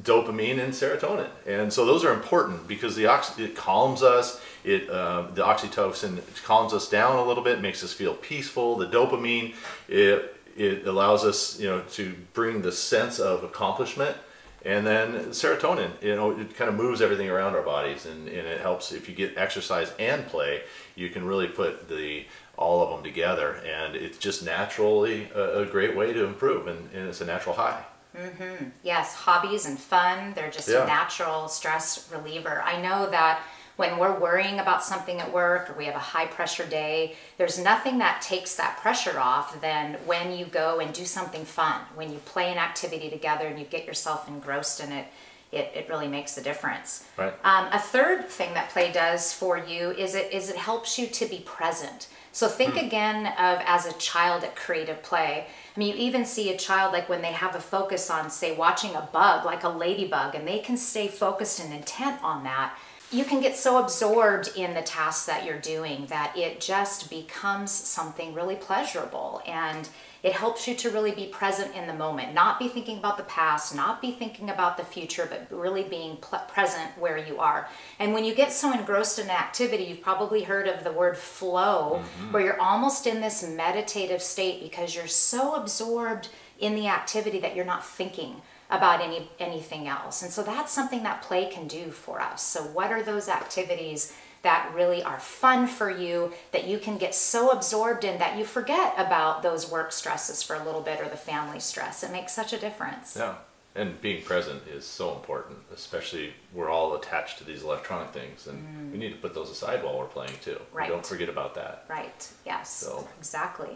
dopamine, 0.00 0.58
and 0.58 0.72
serotonin. 0.72 1.28
And 1.46 1.72
so 1.72 1.84
those 1.84 2.04
are 2.04 2.12
important 2.12 2.66
because 2.66 2.96
the 2.96 3.06
ox- 3.06 3.38
it 3.38 3.54
calms 3.54 4.02
us. 4.02 4.40
It 4.64 4.88
uh, 4.88 5.28
the 5.34 5.42
oxytocin 5.42 6.20
calms 6.44 6.72
us 6.72 6.88
down 6.88 7.16
a 7.16 7.24
little 7.24 7.44
bit, 7.44 7.60
makes 7.60 7.84
us 7.84 7.92
feel 7.92 8.14
peaceful. 8.14 8.76
The 8.76 8.86
dopamine 8.86 9.54
it 9.88 10.34
it 10.56 10.86
allows 10.86 11.24
us 11.24 11.60
you 11.60 11.68
know 11.68 11.82
to 11.92 12.14
bring 12.34 12.62
the 12.62 12.72
sense 12.72 13.18
of 13.18 13.44
accomplishment. 13.44 14.16
And 14.64 14.86
then 14.86 15.30
serotonin, 15.30 15.90
you 16.02 16.16
know, 16.16 16.32
it 16.32 16.56
kind 16.56 16.68
of 16.68 16.76
moves 16.76 17.00
everything 17.00 17.30
around 17.30 17.54
our 17.54 17.62
bodies, 17.62 18.06
and, 18.06 18.28
and 18.28 18.46
it 18.46 18.60
helps 18.60 18.92
if 18.92 19.08
you 19.08 19.14
get 19.14 19.38
exercise 19.38 19.92
and 19.98 20.26
play. 20.26 20.62
You 20.96 21.10
can 21.10 21.24
really 21.24 21.46
put 21.46 21.88
the 21.88 22.26
all 22.56 22.82
of 22.82 22.90
them 22.90 23.04
together, 23.04 23.62
and 23.64 23.94
it's 23.94 24.18
just 24.18 24.44
naturally 24.44 25.28
a, 25.34 25.60
a 25.60 25.66
great 25.66 25.96
way 25.96 26.12
to 26.12 26.24
improve, 26.24 26.66
and, 26.66 26.90
and 26.92 27.08
it's 27.08 27.20
a 27.20 27.24
natural 27.24 27.54
high. 27.54 27.84
Mm 28.16 28.30
-hmm. 28.38 28.70
Yes, 28.82 29.14
hobbies 29.14 29.66
and 29.66 29.78
fun, 29.78 30.34
they're 30.34 30.50
just 30.52 30.68
Yeah. 30.68 30.82
a 30.82 30.86
natural 30.86 31.48
stress 31.48 32.08
reliever. 32.12 32.62
I 32.72 32.74
know 32.82 33.10
that 33.10 33.38
when 33.78 33.96
we're 33.96 34.18
worrying 34.18 34.58
about 34.58 34.82
something 34.82 35.20
at 35.20 35.32
work 35.32 35.70
or 35.70 35.74
we 35.74 35.84
have 35.84 35.94
a 35.94 36.00
high 36.00 36.26
pressure 36.26 36.66
day, 36.66 37.14
there's 37.36 37.60
nothing 37.60 37.98
that 37.98 38.20
takes 38.20 38.56
that 38.56 38.76
pressure 38.78 39.20
off 39.20 39.60
than 39.60 39.94
when 40.04 40.36
you 40.36 40.44
go 40.46 40.80
and 40.80 40.92
do 40.92 41.04
something 41.04 41.44
fun, 41.44 41.80
when 41.94 42.12
you 42.12 42.18
play 42.18 42.50
an 42.50 42.58
activity 42.58 43.08
together 43.08 43.46
and 43.46 43.56
you 43.56 43.64
get 43.64 43.86
yourself 43.86 44.26
engrossed 44.26 44.80
in 44.80 44.90
it. 44.90 45.06
It, 45.52 45.70
it 45.74 45.88
really 45.88 46.08
makes 46.08 46.36
a 46.36 46.42
difference. 46.42 47.06
Right. 47.16 47.32
Um, 47.44 47.68
a 47.72 47.78
third 47.78 48.28
thing 48.28 48.52
that 48.54 48.68
play 48.70 48.90
does 48.90 49.32
for 49.32 49.56
you 49.56 49.92
is 49.92 50.14
it 50.14 50.30
is 50.30 50.50
it 50.50 50.56
helps 50.56 50.98
you 50.98 51.06
to 51.06 51.24
be 51.24 51.38
present. 51.38 52.08
So 52.32 52.48
think 52.48 52.76
again 52.76 53.26
of 53.26 53.60
as 53.64 53.86
a 53.86 53.92
child 53.94 54.44
at 54.44 54.56
creative 54.56 55.02
play. 55.02 55.46
I 55.74 55.78
mean, 55.78 55.96
you 55.96 56.02
even 56.02 56.26
see 56.26 56.52
a 56.52 56.56
child 56.58 56.92
like 56.92 57.08
when 57.08 57.22
they 57.22 57.32
have 57.32 57.54
a 57.54 57.60
focus 57.60 58.10
on, 58.10 58.28
say, 58.28 58.54
watching 58.54 58.94
a 58.94 59.08
bug, 59.10 59.46
like 59.46 59.64
a 59.64 59.68
ladybug, 59.68 60.34
and 60.34 60.46
they 60.46 60.58
can 60.58 60.76
stay 60.76 61.08
focused 61.08 61.60
and 61.60 61.72
intent 61.72 62.22
on 62.22 62.44
that. 62.44 62.76
You 63.10 63.24
can 63.24 63.40
get 63.40 63.56
so 63.56 63.82
absorbed 63.82 64.50
in 64.56 64.74
the 64.74 64.82
tasks 64.82 65.26
that 65.26 65.44
you're 65.44 65.58
doing 65.58 66.06
that 66.06 66.36
it 66.36 66.60
just 66.60 67.08
becomes 67.08 67.70
something 67.70 68.34
really 68.34 68.56
pleasurable 68.56 69.40
and 69.46 69.88
it 70.22 70.32
helps 70.32 70.66
you 70.66 70.74
to 70.74 70.90
really 70.90 71.12
be 71.12 71.26
present 71.26 71.74
in 71.74 71.86
the 71.86 71.94
moment 71.94 72.34
not 72.34 72.58
be 72.58 72.68
thinking 72.68 72.98
about 72.98 73.16
the 73.16 73.22
past 73.24 73.74
not 73.74 74.02
be 74.02 74.12
thinking 74.12 74.50
about 74.50 74.76
the 74.76 74.84
future 74.84 75.26
but 75.28 75.46
really 75.56 75.84
being 75.84 76.16
pl- 76.16 76.42
present 76.48 76.90
where 76.98 77.16
you 77.16 77.38
are 77.38 77.68
and 77.98 78.12
when 78.12 78.24
you 78.24 78.34
get 78.34 78.52
so 78.52 78.72
engrossed 78.72 79.18
in 79.18 79.24
an 79.26 79.30
activity 79.30 79.84
you've 79.84 80.02
probably 80.02 80.42
heard 80.42 80.68
of 80.68 80.84
the 80.84 80.92
word 80.92 81.16
flow 81.16 82.02
mm-hmm. 82.02 82.32
where 82.32 82.42
you're 82.42 82.60
almost 82.60 83.06
in 83.06 83.20
this 83.20 83.46
meditative 83.46 84.20
state 84.20 84.62
because 84.62 84.94
you're 84.94 85.06
so 85.06 85.54
absorbed 85.54 86.28
in 86.58 86.74
the 86.74 86.88
activity 86.88 87.38
that 87.38 87.56
you're 87.56 87.64
not 87.64 87.86
thinking 87.86 88.42
about 88.70 89.00
any 89.00 89.28
anything 89.38 89.88
else. 89.88 90.22
And 90.22 90.30
so 90.30 90.42
that's 90.42 90.72
something 90.72 91.02
that 91.02 91.22
play 91.22 91.50
can 91.50 91.66
do 91.66 91.90
for 91.90 92.20
us. 92.20 92.42
So 92.42 92.62
what 92.62 92.92
are 92.92 93.02
those 93.02 93.28
activities 93.28 94.14
that 94.42 94.70
really 94.74 95.02
are 95.02 95.18
fun 95.18 95.66
for 95.66 95.90
you 95.90 96.32
that 96.52 96.66
you 96.66 96.78
can 96.78 96.96
get 96.96 97.14
so 97.14 97.50
absorbed 97.50 98.04
in 98.04 98.18
that 98.18 98.38
you 98.38 98.44
forget 98.44 98.94
about 98.96 99.42
those 99.42 99.70
work 99.70 99.90
stresses 99.92 100.42
for 100.42 100.54
a 100.54 100.64
little 100.64 100.80
bit 100.80 101.00
or 101.00 101.08
the 101.08 101.16
family 101.16 101.58
stress. 101.58 102.04
It 102.04 102.12
makes 102.12 102.32
such 102.32 102.52
a 102.52 102.58
difference. 102.58 103.16
Yeah. 103.16 103.34
And 103.74 104.00
being 104.00 104.22
present 104.24 104.62
is 104.66 104.84
so 104.84 105.14
important, 105.14 105.58
especially 105.72 106.32
we're 106.52 106.70
all 106.70 106.94
attached 106.94 107.38
to 107.38 107.44
these 107.44 107.62
electronic 107.62 108.12
things 108.12 108.46
and 108.46 108.58
mm. 108.58 108.92
we 108.92 108.98
need 108.98 109.10
to 109.10 109.18
put 109.18 109.34
those 109.34 109.50
aside 109.50 109.84
while 109.84 109.98
we're 109.98 110.06
playing 110.06 110.32
too. 110.42 110.60
Right. 110.72 110.88
don't 110.88 111.06
forget 111.06 111.28
about 111.28 111.54
that. 111.56 111.84
Right. 111.88 112.28
Yes. 112.46 112.70
So 112.70 113.08
exactly. 113.18 113.70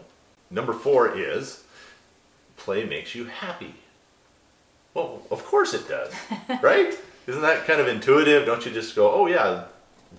Number 0.49 0.73
4 0.73 1.17
is 1.17 1.63
play 2.57 2.85
makes 2.85 3.15
you 3.15 3.25
happy. 3.25 3.75
Well, 4.93 5.21
of 5.31 5.43
course 5.45 5.73
it 5.73 5.87
does, 5.87 6.13
right? 6.61 6.93
Isn't 7.27 7.41
that 7.41 7.65
kind 7.65 7.79
of 7.79 7.87
intuitive? 7.87 8.45
Don't 8.45 8.65
you 8.65 8.71
just 8.71 8.95
go, 8.95 9.11
oh 9.11 9.27
yeah, 9.27 9.65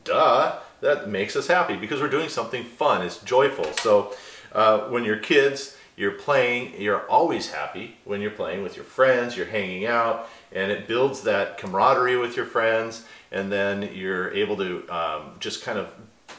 duh, 0.04 0.58
that 0.80 1.08
makes 1.08 1.36
us 1.36 1.46
happy 1.46 1.76
because 1.76 2.00
we're 2.00 2.08
doing 2.08 2.28
something 2.28 2.64
fun, 2.64 3.02
it's 3.02 3.18
joyful. 3.18 3.72
So 3.74 4.14
uh, 4.52 4.80
when 4.88 5.04
you're 5.04 5.18
kids, 5.18 5.76
you're 5.96 6.12
playing, 6.12 6.80
you're 6.80 7.08
always 7.08 7.52
happy 7.52 7.96
when 8.04 8.20
you're 8.20 8.30
playing 8.30 8.62
with 8.62 8.74
your 8.74 8.84
friends, 8.84 9.36
you're 9.36 9.46
hanging 9.46 9.86
out, 9.86 10.28
and 10.50 10.72
it 10.72 10.88
builds 10.88 11.22
that 11.22 11.58
camaraderie 11.58 12.16
with 12.16 12.36
your 12.36 12.46
friends, 12.46 13.04
and 13.30 13.52
then 13.52 13.90
you're 13.94 14.32
able 14.32 14.56
to 14.56 14.88
um, 14.88 15.32
just 15.38 15.62
kind 15.62 15.78
of 15.78 15.92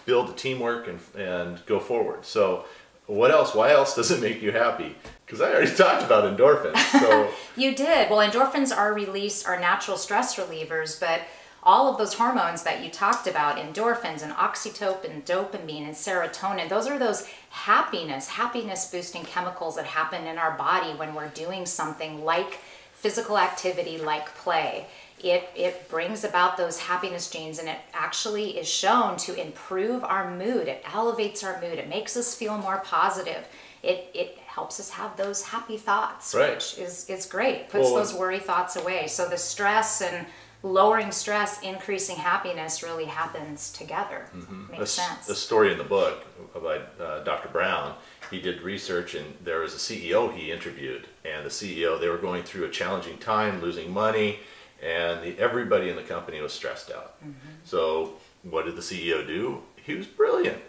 build 0.05 0.27
the 0.27 0.33
teamwork 0.33 0.87
and, 0.87 0.99
and 1.17 1.65
go 1.65 1.79
forward. 1.79 2.25
So 2.25 2.65
what 3.07 3.31
else? 3.31 3.53
Why 3.53 3.71
else 3.71 3.95
does 3.95 4.11
it 4.11 4.21
make 4.21 4.41
you 4.41 4.51
happy? 4.51 4.95
Because 5.25 5.41
I 5.41 5.51
already 5.51 5.75
talked 5.75 6.03
about 6.03 6.37
endorphins. 6.37 6.77
So 6.99 7.31
you 7.55 7.75
did. 7.75 8.09
Well, 8.09 8.27
endorphins 8.27 8.75
are 8.75 8.93
released, 8.93 9.47
are 9.47 9.59
natural 9.59 9.97
stress 9.97 10.35
relievers, 10.35 10.99
but 10.99 11.21
all 11.63 11.91
of 11.91 11.97
those 11.97 12.13
hormones 12.13 12.61
that 12.63 12.83
you 12.83 12.91
talked 12.91 13.25
about, 13.25 13.57
endorphins 13.57 14.21
and 14.21 14.31
oxytocin, 14.33 15.23
dopamine 15.23 15.85
and 15.85 15.95
serotonin, 15.95 16.69
those 16.69 16.87
are 16.87 16.99
those 16.99 17.27
happiness, 17.49 18.27
happiness 18.27 18.89
boosting 18.91 19.23
chemicals 19.23 19.75
that 19.75 19.85
happen 19.85 20.27
in 20.27 20.37
our 20.37 20.55
body 20.57 20.91
when 20.95 21.15
we're 21.15 21.29
doing 21.29 21.65
something 21.65 22.23
like 22.23 22.59
physical 22.93 23.39
activity, 23.39 23.97
like 23.97 24.27
play 24.35 24.85
it, 25.25 25.49
it 25.55 25.89
brings 25.89 26.23
about 26.23 26.55
those 26.55 26.79
happiness 26.79 27.31
genes 27.31 27.57
and 27.57 27.67
it 27.67 27.79
actually 27.95 28.59
is 28.59 28.69
shown 28.69 29.17
to 29.17 29.33
improve 29.33 30.03
our 30.03 30.29
mood. 30.35 30.67
It 30.67 30.83
elevates 30.93 31.43
our 31.43 31.59
mood. 31.59 31.79
It 31.79 31.89
makes 31.89 32.15
us 32.15 32.35
feel 32.35 32.59
more 32.59 32.77
positive. 32.85 33.47
It, 33.81 34.07
it 34.13 34.37
helps 34.45 34.79
us 34.79 34.91
have 34.91 35.17
those 35.17 35.41
happy 35.41 35.77
thoughts, 35.77 36.35
right. 36.35 36.53
which 36.53 36.77
is, 36.77 37.09
is 37.09 37.25
great. 37.25 37.69
Puts 37.69 37.85
well, 37.85 37.95
those 37.95 38.13
worry 38.13 38.37
thoughts 38.37 38.75
away. 38.75 39.07
So 39.07 39.27
the 39.27 39.37
stress 39.37 40.03
and 40.03 40.27
lowering 40.61 41.11
stress, 41.11 41.59
increasing 41.63 42.17
happiness 42.17 42.83
really 42.83 43.05
happens 43.05 43.73
together. 43.73 44.27
Mm-hmm. 44.35 44.71
Makes 44.73 44.83
a, 44.83 45.01
sense. 45.01 45.25
The 45.25 45.33
story 45.33 45.71
in 45.71 45.79
the 45.79 45.83
book 45.83 46.23
by 46.53 46.81
uh, 47.03 47.23
Dr. 47.23 47.49
Brown, 47.49 47.95
he 48.29 48.39
did 48.39 48.61
research 48.61 49.15
and 49.15 49.25
there 49.43 49.61
was 49.61 49.73
a 49.73 49.77
CEO 49.77 50.31
he 50.31 50.51
interviewed. 50.51 51.07
And 51.23 51.43
the 51.43 51.49
CEO, 51.49 51.99
they 51.99 52.09
were 52.09 52.19
going 52.19 52.43
through 52.43 52.65
a 52.65 52.69
challenging 52.69 53.17
time, 53.17 53.59
losing 53.59 53.91
money 53.91 54.37
and 54.85 55.23
the, 55.23 55.39
everybody 55.39 55.89
in 55.89 55.95
the 55.95 56.03
company 56.03 56.39
was 56.39 56.53
stressed 56.53 56.91
out. 56.91 57.19
Mm-hmm. 57.21 57.33
So 57.63 58.13
what 58.43 58.65
did 58.65 58.75
the 58.75 58.81
CEO 58.81 59.25
do? 59.25 59.63
He 59.83 59.95
was 59.95 60.05
brilliant, 60.05 60.61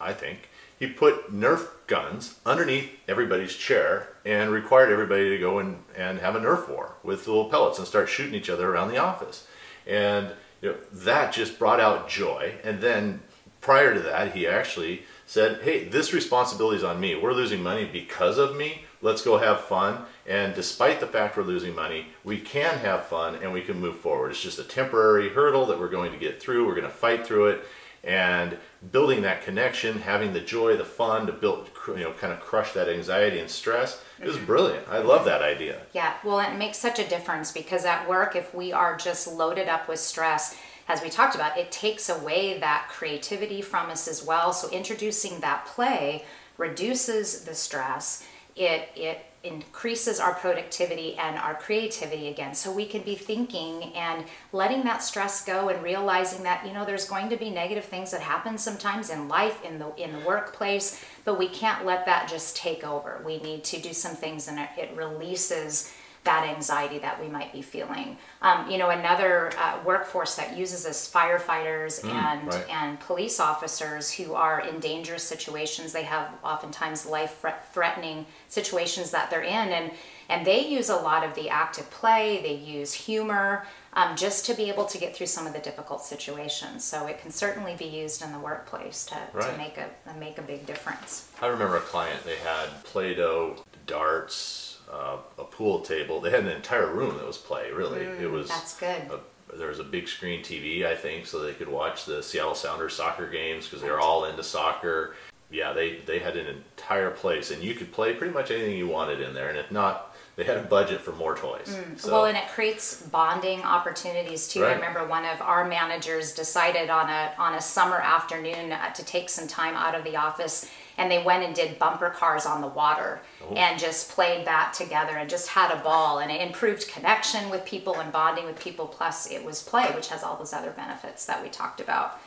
I 0.00 0.12
think. 0.12 0.50
He 0.78 0.86
put 0.86 1.32
Nerf 1.32 1.68
guns 1.86 2.40
underneath 2.44 2.90
everybody's 3.06 3.54
chair 3.54 4.08
and 4.24 4.50
required 4.50 4.90
everybody 4.90 5.28
to 5.28 5.38
go 5.38 5.58
and, 5.58 5.82
and 5.96 6.18
have 6.18 6.34
a 6.34 6.40
Nerf 6.40 6.68
war 6.68 6.94
with 7.02 7.26
little 7.28 7.50
pellets 7.50 7.78
and 7.78 7.86
start 7.86 8.08
shooting 8.08 8.34
each 8.34 8.50
other 8.50 8.70
around 8.70 8.88
the 8.88 8.98
office. 8.98 9.46
And 9.86 10.30
you 10.62 10.70
know, 10.70 10.76
that 10.92 11.32
just 11.32 11.58
brought 11.58 11.80
out 11.80 12.08
joy. 12.08 12.54
And 12.64 12.80
then 12.80 13.20
prior 13.60 13.94
to 13.94 14.00
that, 14.00 14.34
he 14.34 14.46
actually 14.46 15.02
said, 15.26 15.62
hey, 15.62 15.84
this 15.84 16.12
responsibility 16.12 16.78
is 16.78 16.84
on 16.84 16.98
me. 16.98 17.14
We're 17.14 17.34
losing 17.34 17.62
money 17.62 17.84
because 17.84 18.38
of 18.38 18.56
me. 18.56 18.84
Let's 19.02 19.22
go 19.22 19.38
have 19.38 19.60
fun. 19.60 20.04
And 20.30 20.54
despite 20.54 21.00
the 21.00 21.08
fact 21.08 21.36
we're 21.36 21.42
losing 21.42 21.74
money, 21.74 22.06
we 22.22 22.38
can 22.38 22.78
have 22.78 23.06
fun 23.06 23.34
and 23.42 23.52
we 23.52 23.62
can 23.62 23.80
move 23.80 23.96
forward. 23.96 24.30
It's 24.30 24.40
just 24.40 24.60
a 24.60 24.64
temporary 24.64 25.28
hurdle 25.28 25.66
that 25.66 25.80
we're 25.80 25.88
going 25.88 26.12
to 26.12 26.18
get 26.18 26.40
through. 26.40 26.68
We're 26.68 26.76
going 26.76 26.86
to 26.86 26.88
fight 26.88 27.26
through 27.26 27.48
it. 27.48 27.64
And 28.04 28.56
building 28.92 29.22
that 29.22 29.42
connection, 29.42 29.98
having 29.98 30.32
the 30.32 30.40
joy, 30.40 30.76
the 30.76 30.84
fun 30.84 31.26
to 31.26 31.32
build, 31.32 31.68
you 31.88 31.96
know, 31.96 32.12
kind 32.12 32.32
of 32.32 32.38
crush 32.38 32.72
that 32.74 32.88
anxiety 32.88 33.40
and 33.40 33.50
stress 33.50 34.02
is 34.20 34.36
brilliant. 34.38 34.86
I 34.88 34.98
love 34.98 35.24
that 35.24 35.42
idea. 35.42 35.80
Yeah, 35.92 36.14
well, 36.22 36.38
it 36.38 36.56
makes 36.56 36.78
such 36.78 37.00
a 37.00 37.08
difference 37.08 37.50
because 37.50 37.84
at 37.84 38.08
work, 38.08 38.36
if 38.36 38.54
we 38.54 38.72
are 38.72 38.96
just 38.96 39.26
loaded 39.26 39.68
up 39.68 39.88
with 39.88 39.98
stress, 39.98 40.56
as 40.86 41.02
we 41.02 41.10
talked 41.10 41.34
about, 41.34 41.58
it 41.58 41.72
takes 41.72 42.08
away 42.08 42.56
that 42.60 42.86
creativity 42.88 43.62
from 43.62 43.90
us 43.90 44.06
as 44.06 44.24
well. 44.24 44.52
So 44.52 44.70
introducing 44.70 45.40
that 45.40 45.66
play 45.66 46.24
reduces 46.56 47.44
the 47.44 47.54
stress. 47.54 48.24
It 48.54 48.88
it 48.94 49.26
increases 49.42 50.20
our 50.20 50.34
productivity 50.34 51.16
and 51.16 51.38
our 51.38 51.54
creativity 51.54 52.28
again. 52.28 52.54
So 52.54 52.70
we 52.70 52.84
can 52.84 53.00
be 53.02 53.14
thinking 53.14 53.92
and 53.94 54.24
letting 54.52 54.84
that 54.84 55.02
stress 55.02 55.44
go 55.44 55.70
and 55.70 55.82
realizing 55.82 56.42
that 56.42 56.66
you 56.66 56.74
know 56.74 56.84
there's 56.84 57.08
going 57.08 57.30
to 57.30 57.36
be 57.36 57.48
negative 57.48 57.84
things 57.84 58.10
that 58.10 58.20
happen 58.20 58.58
sometimes 58.58 59.08
in 59.08 59.28
life 59.28 59.64
in 59.64 59.78
the 59.78 59.94
in 59.96 60.12
the 60.12 60.26
workplace 60.26 61.02
but 61.24 61.38
we 61.38 61.48
can't 61.48 61.86
let 61.86 62.06
that 62.06 62.28
just 62.28 62.56
take 62.56 62.84
over. 62.84 63.22
We 63.24 63.38
need 63.38 63.64
to 63.64 63.80
do 63.80 63.92
some 63.92 64.14
things 64.14 64.48
and 64.48 64.58
it, 64.76 64.90
releases 64.94 65.92
that 66.24 66.46
anxiety 66.46 66.98
that 66.98 67.20
we 67.20 67.28
might 67.28 67.52
be 67.52 67.62
feeling. 67.62 68.16
Um, 68.42 68.70
you 68.70 68.76
know, 68.76 68.90
another 68.90 69.52
uh, 69.58 69.78
workforce 69.84 70.34
that 70.36 70.56
uses 70.56 70.84
this 70.84 71.10
firefighters 71.10 72.02
mm, 72.02 72.12
and 72.12 72.48
right. 72.48 72.68
and 72.70 73.00
police 73.00 73.40
officers 73.40 74.10
who 74.12 74.34
are 74.34 74.60
in 74.60 74.80
dangerous 74.80 75.22
situations. 75.22 75.92
They 75.92 76.02
have 76.02 76.30
oftentimes 76.44 77.06
life 77.06 77.44
threatening 77.72 78.26
situations 78.48 79.10
that 79.12 79.30
they're 79.30 79.42
in, 79.42 79.70
and 79.70 79.92
and 80.28 80.46
they 80.46 80.66
use 80.66 80.90
a 80.90 80.96
lot 80.96 81.24
of 81.24 81.34
the 81.34 81.48
active 81.48 81.90
play. 81.90 82.40
They 82.42 82.54
use 82.54 82.92
humor. 82.92 83.66
Um, 83.92 84.14
just 84.14 84.46
to 84.46 84.54
be 84.54 84.68
able 84.68 84.84
to 84.84 84.98
get 84.98 85.16
through 85.16 85.26
some 85.26 85.48
of 85.48 85.52
the 85.52 85.58
difficult 85.58 86.04
situations. 86.04 86.84
So 86.84 87.08
it 87.08 87.20
can 87.20 87.32
certainly 87.32 87.74
be 87.74 87.86
used 87.86 88.22
in 88.22 88.30
the 88.30 88.38
workplace 88.38 89.04
to, 89.06 89.16
right. 89.32 89.50
to 89.50 89.58
make 89.58 89.78
a 89.78 89.88
make 90.16 90.38
a 90.38 90.42
big 90.42 90.64
difference. 90.64 91.28
I 91.42 91.48
remember 91.48 91.76
a 91.78 91.80
client 91.80 92.22
they 92.24 92.36
had 92.36 92.68
Play-Doh, 92.84 93.64
darts, 93.88 94.78
uh, 94.92 95.18
a 95.38 95.44
pool 95.44 95.80
table. 95.80 96.20
They 96.20 96.30
had 96.30 96.40
an 96.40 96.50
entire 96.50 96.92
room 96.92 97.16
that 97.16 97.26
was 97.26 97.38
play. 97.38 97.70
Really, 97.70 98.00
mm, 98.00 98.20
it 98.20 98.28
was. 98.28 98.48
That's 98.48 98.78
good. 98.78 99.10
A, 99.10 99.20
there 99.56 99.68
was 99.68 99.78
a 99.78 99.84
big 99.84 100.08
screen 100.08 100.42
TV, 100.42 100.86
I 100.86 100.94
think, 100.94 101.26
so 101.26 101.40
they 101.40 101.52
could 101.52 101.68
watch 101.68 102.04
the 102.04 102.22
Seattle 102.22 102.54
Sounders 102.54 102.94
soccer 102.94 103.28
games 103.28 103.66
because 103.66 103.82
they're 103.82 104.00
all 104.00 104.24
into 104.24 104.42
soccer. 104.42 105.14
Yeah, 105.50 105.72
they 105.72 105.96
they 106.06 106.20
had 106.20 106.36
an 106.36 106.46
entire 106.46 107.10
place, 107.10 107.50
and 107.50 107.62
you 107.62 107.74
could 107.74 107.92
play 107.92 108.14
pretty 108.14 108.32
much 108.32 108.50
anything 108.50 108.76
you 108.76 108.86
wanted 108.86 109.20
in 109.20 109.34
there. 109.34 109.48
And 109.48 109.58
if 109.58 109.70
not, 109.72 110.16
they 110.36 110.44
had 110.44 110.56
a 110.56 110.62
budget 110.62 111.00
for 111.00 111.12
more 111.12 111.36
toys. 111.36 111.68
Mm. 111.68 112.00
So. 112.00 112.12
Well, 112.12 112.24
and 112.26 112.36
it 112.36 112.48
creates 112.48 113.02
bonding 113.02 113.62
opportunities 113.62 114.48
too. 114.48 114.62
Right. 114.62 114.70
I 114.70 114.74
remember 114.74 115.06
one 115.06 115.24
of 115.24 115.40
our 115.42 115.66
managers 115.66 116.32
decided 116.32 116.88
on 116.88 117.10
a 117.10 117.32
on 117.36 117.54
a 117.54 117.60
summer 117.60 118.00
afternoon 118.00 118.72
uh, 118.72 118.92
to 118.92 119.04
take 119.04 119.28
some 119.28 119.48
time 119.48 119.74
out 119.74 119.94
of 119.94 120.04
the 120.04 120.16
office 120.16 120.70
and 121.00 121.10
they 121.10 121.22
went 121.22 121.42
and 121.42 121.54
did 121.54 121.78
bumper 121.78 122.10
cars 122.10 122.44
on 122.44 122.60
the 122.60 122.66
water 122.68 123.22
oh. 123.42 123.54
and 123.54 123.80
just 123.80 124.10
played 124.10 124.46
that 124.46 124.74
together 124.74 125.16
and 125.16 125.30
just 125.30 125.48
had 125.48 125.72
a 125.72 125.82
ball 125.82 126.18
and 126.18 126.30
it 126.30 126.42
improved 126.42 126.86
connection 126.88 127.48
with 127.48 127.64
people 127.64 127.98
and 127.98 128.12
bonding 128.12 128.44
with 128.44 128.60
people 128.60 128.86
plus 128.86 129.30
it 129.30 129.42
was 129.42 129.62
play 129.62 129.90
which 129.94 130.08
has 130.08 130.22
all 130.22 130.36
those 130.36 130.52
other 130.52 130.70
benefits 130.70 131.24
that 131.24 131.42
we 131.42 131.48
talked 131.48 131.80
about 131.80 132.20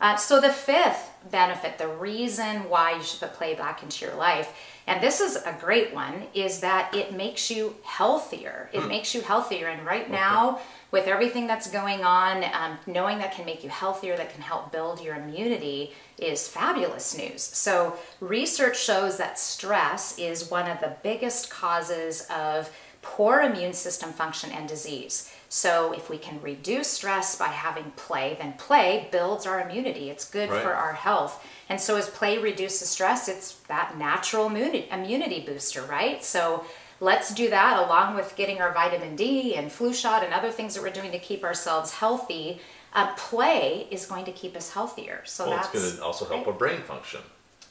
uh, 0.00 0.16
so 0.16 0.40
the 0.40 0.52
fifth 0.52 1.10
benefit 1.30 1.78
the 1.78 1.88
reason 1.88 2.68
why 2.68 2.94
you 2.94 3.02
should 3.02 3.20
put 3.20 3.34
play 3.34 3.54
back 3.54 3.82
into 3.82 4.04
your 4.04 4.14
life 4.14 4.54
and 4.86 5.02
this 5.02 5.20
is 5.20 5.36
a 5.36 5.56
great 5.60 5.92
one 5.92 6.22
is 6.32 6.60
that 6.60 6.94
it 6.94 7.12
makes 7.12 7.50
you 7.50 7.74
healthier 7.84 8.70
it 8.72 8.80
hmm. 8.80 8.88
makes 8.88 9.14
you 9.14 9.20
healthier 9.20 9.68
and 9.68 9.84
right 9.84 10.04
okay. 10.04 10.12
now 10.12 10.60
with 10.90 11.06
everything 11.06 11.46
that's 11.46 11.70
going 11.70 12.02
on, 12.02 12.44
um, 12.44 12.78
knowing 12.86 13.18
that 13.18 13.32
can 13.32 13.44
make 13.44 13.62
you 13.62 13.68
healthier, 13.68 14.16
that 14.16 14.32
can 14.32 14.40
help 14.40 14.72
build 14.72 15.02
your 15.02 15.16
immunity 15.16 15.92
is 16.16 16.48
fabulous 16.48 17.16
news. 17.16 17.42
So, 17.42 17.96
research 18.20 18.80
shows 18.80 19.18
that 19.18 19.38
stress 19.38 20.18
is 20.18 20.50
one 20.50 20.70
of 20.70 20.80
the 20.80 20.96
biggest 21.02 21.50
causes 21.50 22.26
of 22.34 22.70
poor 23.02 23.40
immune 23.40 23.74
system 23.74 24.12
function 24.12 24.50
and 24.50 24.66
disease. 24.66 25.32
So 25.48 25.92
if 25.92 26.10
we 26.10 26.18
can 26.18 26.40
reduce 26.42 26.88
stress 26.88 27.36
by 27.36 27.46
having 27.48 27.92
play, 27.96 28.36
then 28.38 28.52
play 28.54 29.08
builds 29.10 29.46
our 29.46 29.60
immunity. 29.60 30.10
It's 30.10 30.28
good 30.28 30.50
Right. 30.50 30.62
for 30.62 30.74
our 30.74 30.92
health. 30.92 31.42
And 31.70 31.80
so 31.80 31.96
as 31.96 32.08
play 32.08 32.38
reduces 32.38 32.88
stress, 32.90 33.28
it's 33.28 33.52
that 33.68 33.96
natural 33.96 34.46
immunity, 34.46 35.40
booster, 35.46 35.82
right? 35.82 36.22
So 36.24 36.64
let's 37.00 37.32
do 37.34 37.48
that 37.50 37.78
along 37.78 38.14
with 38.14 38.36
getting 38.36 38.60
our 38.60 38.72
vitamin 38.72 39.16
D 39.16 39.54
and 39.54 39.72
flu 39.72 39.94
shot 39.94 40.22
and 40.22 40.34
other 40.34 40.50
things 40.50 40.74
that 40.74 40.82
we're 40.82 40.90
doing 40.90 41.12
to 41.12 41.18
keep 41.18 41.44
ourselves 41.44 41.92
healthy. 41.94 42.60
Uh, 42.94 43.14
play 43.16 43.86
is 43.90 44.06
going 44.06 44.24
to 44.26 44.32
keep 44.32 44.56
us 44.56 44.72
healthier. 44.72 45.22
So 45.24 45.46
Well, 45.46 45.56
that's 45.56 45.74
it's 45.74 45.84
going 45.84 45.96
to 45.96 46.04
also 46.04 46.24
help 46.26 46.46
our 46.46 46.52
brain 46.54 46.82
function. 46.82 47.20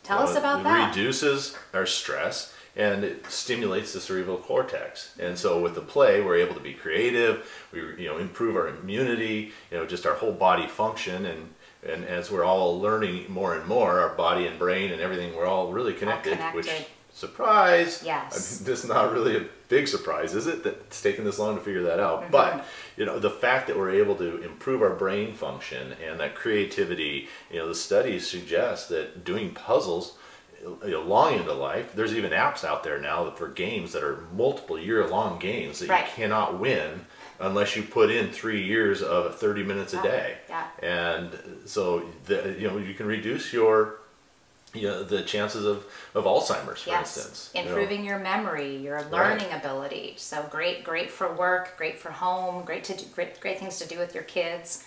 Tell 0.03 0.19
You 0.19 0.25
us 0.29 0.36
about 0.36 0.62
it 0.62 0.63
that. 0.63 0.96
reduces 0.96 1.55
our 1.74 1.86
stress 1.86 2.53
and 2.77 3.03
it 3.03 3.25
stimulates 3.25 3.91
the 3.91 4.00
cerebral 4.00 4.38
cortex. 4.38 5.15
And 5.19 5.38
so 5.38 5.60
with 5.60 5.75
the 5.75 5.81
play, 5.81 6.22
we're 6.22 6.38
able 6.38 6.53
to 6.53 6.62
be 6.62 6.74
creative. 6.74 7.50
We 7.74 7.79
you 8.03 8.07
know 8.07 8.17
improve 8.17 8.55
our 8.55 8.69
immunity. 8.69 9.51
You 9.72 9.77
know 9.77 9.86
just 9.86 10.05
our 10.05 10.15
whole 10.15 10.34
body 10.34 10.67
function 10.67 11.25
and. 11.25 11.53
And 11.88 12.05
as 12.05 12.31
we're 12.31 12.43
all 12.43 12.81
learning 12.81 13.31
more 13.31 13.55
and 13.55 13.65
more, 13.67 14.00
our 14.00 14.15
body 14.15 14.48
and 14.48 14.57
brain 14.57 14.91
and 14.91 15.00
everything, 15.00 15.36
we're 15.36 15.46
all 15.46 15.72
really 15.72 15.93
connected. 15.93 16.38
Which 16.53 16.65
connected. 16.65 16.91
surprise! 17.13 18.01
Yes. 18.03 18.34
I 18.34 18.36
mean, 18.36 18.65
this 18.65 18.84
is 18.84 18.89
not 18.89 19.13
really 19.13 19.38
a 19.38 19.46
big 19.69 19.88
surprise, 19.88 20.34
is 20.34 20.48
it? 20.48 20.63
That 20.63 20.74
it's 20.88 21.01
taken 21.01 21.24
this 21.24 21.38
long 21.38 21.55
to 21.55 21.62
figure 21.62 21.84
that 21.84 22.00
out. 22.00 22.24
Mm-hmm. 22.24 22.31
But 22.31 22.65
you 22.98 23.05
know, 23.05 23.19
the 23.19 23.29
fact 23.29 23.67
that 23.67 23.77
we're 23.77 23.91
able 23.91 24.15
to 24.15 24.41
improve 24.41 24.81
our 24.81 24.96
brain 24.96 25.34
function 25.34 25.93
and 26.05 26.19
that 26.19 26.34
creativity, 26.34 27.29
you 27.51 27.60
know, 27.60 27.67
the 27.67 27.75
studies 27.75 28.27
suggest 28.27 28.89
that 28.89 29.24
doing 29.24 29.53
puzzles 29.53 30.17
you 30.83 30.91
know, 30.91 31.01
long 31.01 31.33
into 31.36 31.53
life. 31.53 31.93
There's 31.93 32.13
even 32.13 32.31
apps 32.31 32.63
out 32.63 32.83
there 32.83 33.00
now 33.00 33.29
for 33.31 33.47
games 33.47 33.93
that 33.93 34.03
are 34.03 34.24
multiple 34.33 34.79
year 34.79 35.07
long 35.07 35.39
games 35.39 35.79
that 35.79 35.89
Right. 35.89 36.05
you 36.05 36.12
cannot 36.13 36.59
win 36.59 37.05
unless 37.39 37.75
you 37.75 37.83
put 37.83 38.09
in 38.09 38.31
three 38.31 38.63
years 38.63 39.01
of 39.01 39.38
30 39.39 39.63
minutes 39.63 39.93
a 39.93 39.97
Yeah, 39.97 40.01
day. 40.03 40.38
yeah. 40.50 40.67
And 40.81 41.39
so 41.65 42.03
the, 42.25 42.55
you 42.57 42.67
know 42.67 42.77
you 42.77 42.93
can 42.93 43.05
reduce 43.05 43.53
your 43.53 44.00
you 44.74 44.88
know, 44.88 45.01
the 45.01 45.24
chances 45.24 45.65
of, 45.65 45.86
of 46.13 46.25
Alzheimer's, 46.25 46.81
for 46.83 46.89
Yes, 46.89 47.17
instance. 47.17 47.51
you 47.55 47.63
know. 47.63 47.69
improving 47.69 48.03
your 48.03 48.19
memory, 48.19 48.75
your 48.75 49.01
learning 49.05 49.51
ability. 49.51 50.15
So 50.17 50.43
great, 50.51 50.83
great 50.83 51.09
for 51.09 51.33
work, 51.33 51.77
great 51.77 51.97
for 51.97 52.12
home, 52.12 52.63
great 52.65 52.83
to 52.86 52.95
do, 52.95 53.05
great, 53.15 53.39
great 53.39 53.59
things 53.59 53.79
to 53.79 53.88
do 53.88 53.97
with 53.97 54.13
your 54.13 54.25
kids. 54.25 54.83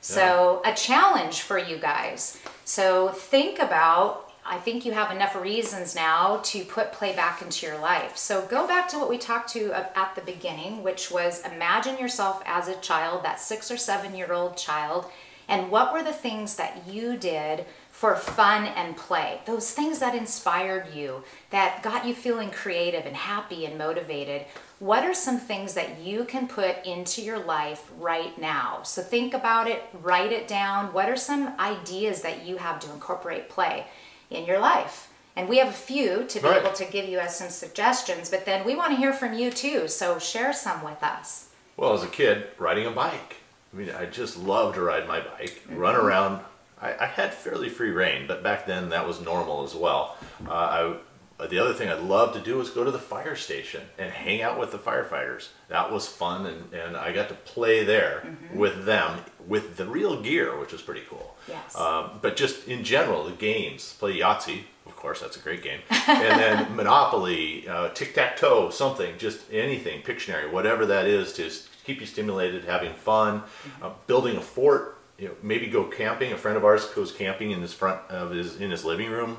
So 0.00 0.60
a 0.64 0.74
challenge 0.74 1.42
for 1.42 1.58
you 1.58 1.76
guys. 1.76 2.38
So 2.64 3.10
think 3.10 3.58
about. 3.58 4.29
I 4.50 4.58
think 4.58 4.84
you 4.84 4.90
have 4.90 5.12
enough 5.12 5.36
reasons 5.36 5.94
now 5.94 6.40
to 6.46 6.64
put 6.64 6.90
play 6.90 7.14
back 7.14 7.40
into 7.40 7.66
your 7.66 7.78
life. 7.78 8.16
So 8.16 8.42
go 8.46 8.66
back 8.66 8.88
to 8.88 8.98
what 8.98 9.08
we 9.08 9.16
talked 9.16 9.48
to 9.50 9.70
uh, 9.70 9.86
at 9.94 10.16
the 10.16 10.22
beginning, 10.22 10.82
which 10.82 11.08
was 11.08 11.46
imagine 11.46 11.98
yourself 11.98 12.42
as 12.44 12.66
a 12.66 12.74
child, 12.80 13.22
that 13.22 13.38
six 13.38 13.70
or 13.70 13.76
seven 13.76 14.16
year 14.16 14.32
old 14.32 14.56
child, 14.56 15.06
and 15.48 15.70
what 15.70 15.92
were 15.92 16.02
the 16.02 16.12
things 16.12 16.56
that 16.56 16.82
you 16.88 17.16
did 17.16 17.64
for 17.92 18.16
fun 18.16 18.66
and 18.66 18.96
play? 18.96 19.40
Those 19.46 19.70
things 19.70 20.00
that 20.00 20.16
inspired 20.16 20.94
you, 20.94 21.22
that 21.50 21.84
got 21.84 22.04
you 22.04 22.12
feeling 22.12 22.50
creative 22.50 23.06
and 23.06 23.14
happy 23.14 23.66
and 23.66 23.78
motivated. 23.78 24.46
What 24.80 25.04
are 25.04 25.14
some 25.14 25.38
things 25.38 25.74
that 25.74 26.00
you 26.00 26.24
can 26.24 26.48
put 26.48 26.84
into 26.84 27.22
your 27.22 27.38
life 27.38 27.88
right 27.98 28.36
now? 28.40 28.82
So 28.82 29.00
think 29.00 29.32
about 29.32 29.68
it, 29.68 29.84
write 30.02 30.32
it 30.32 30.48
down. 30.48 30.92
What 30.92 31.08
are 31.08 31.16
some 31.16 31.52
ideas 31.60 32.22
that 32.22 32.44
you 32.44 32.56
have 32.56 32.80
to 32.80 32.92
incorporate 32.92 33.48
play 33.48 33.86
in 34.30 34.44
your 34.46 34.58
life? 34.58 35.08
And 35.36 35.48
we 35.48 35.58
have 35.58 35.68
a 35.68 35.72
few 35.72 36.24
to 36.24 36.40
be 36.40 36.46
Right. 36.48 36.60
able 36.62 36.72
to 36.72 36.84
give 36.84 37.08
you 37.08 37.18
as 37.18 37.36
some 37.36 37.50
suggestions, 37.50 38.30
but 38.30 38.44
then 38.44 38.64
we 38.64 38.74
want 38.74 38.90
to 38.92 38.96
hear 38.96 39.12
from 39.12 39.32
you 39.34 39.50
too. 39.50 39.88
So 39.88 40.18
share 40.18 40.52
some 40.52 40.82
with 40.82 41.02
us. 41.02 41.48
Well, 41.76 41.92
as 41.94 42.02
a 42.02 42.08
kid, 42.08 42.48
riding 42.58 42.86
a 42.86 42.90
bike. 42.90 43.36
I 43.72 43.76
mean, 43.76 43.90
I 43.90 44.06
just 44.06 44.36
loved 44.36 44.74
to 44.74 44.82
ride 44.82 45.06
my 45.06 45.20
bike, 45.20 45.62
run 45.70 45.94
Mm-hmm. 45.94 46.06
around. 46.06 46.40
I, 46.82 46.94
I 46.98 47.06
had 47.06 47.32
fairly 47.34 47.68
free 47.68 47.90
reign, 47.90 48.26
but 48.26 48.42
back 48.42 48.66
then 48.66 48.88
that 48.90 49.06
was 49.06 49.20
normal 49.20 49.62
as 49.64 49.74
well. 49.74 50.16
Uh, 50.46 50.50
I, 50.52 50.96
the 51.46 51.58
other 51.58 51.72
thing 51.74 51.88
I'd 51.88 52.00
love 52.02 52.32
to 52.34 52.40
do 52.40 52.56
was 52.58 52.70
go 52.70 52.84
to 52.84 52.90
the 52.90 52.98
fire 52.98 53.36
station 53.36 53.82
and 53.98 54.10
hang 54.10 54.42
out 54.42 54.58
with 54.58 54.72
the 54.72 54.78
firefighters. 54.78 55.48
That 55.68 55.90
was 55.92 56.06
fun, 56.08 56.46
and, 56.46 56.72
and 56.74 56.96
I 56.96 57.12
got 57.12 57.28
to 57.28 57.34
play 57.34 57.84
there 57.84 58.22
Mm-hmm. 58.26 58.58
with 58.58 58.84
them 58.84 59.20
with 59.46 59.76
the 59.76 59.86
real 59.86 60.20
gear, 60.20 60.58
which 60.58 60.72
was 60.72 60.82
pretty 60.82 61.02
cool. 61.08 61.34
Yes. 61.48 61.76
Um, 61.76 62.18
but 62.20 62.36
just 62.36 62.68
in 62.68 62.84
general, 62.84 63.24
the 63.24 63.32
games, 63.32 63.94
play 63.98 64.18
Yahtzee, 64.18 64.62
of 64.86 64.96
course, 64.96 65.20
that's 65.20 65.36
a 65.36 65.40
great 65.40 65.62
game. 65.62 65.80
And 65.90 66.40
then 66.40 66.76
Monopoly, 67.04 67.66
uh, 67.68 67.88
tic 67.90 68.14
tac 68.14 68.36
toe, 68.36 68.70
something, 68.70 69.16
just 69.18 69.40
anything, 69.52 70.02
Pictionary, 70.02 70.50
whatever 70.52 70.84
that 70.86 71.06
is 71.06 71.32
to 71.34 71.50
keep 71.84 72.00
you 72.00 72.06
stimulated, 72.06 72.64
having 72.64 72.92
fun, 72.94 73.42
uh, 73.82 73.90
building 74.06 74.36
a 74.36 74.40
fort. 74.40 74.98
You 75.20 75.28
know, 75.28 75.34
maybe 75.42 75.66
go 75.66 75.84
camping. 75.84 76.32
A 76.32 76.38
friend 76.38 76.56
of 76.56 76.64
ours 76.64 76.86
goes 76.86 77.12
camping 77.12 77.50
in 77.50 77.60
his 77.60 77.74
front 77.74 78.00
of 78.10 78.30
his 78.30 78.58
in 78.58 78.70
his 78.70 78.86
living 78.86 79.10
room 79.10 79.36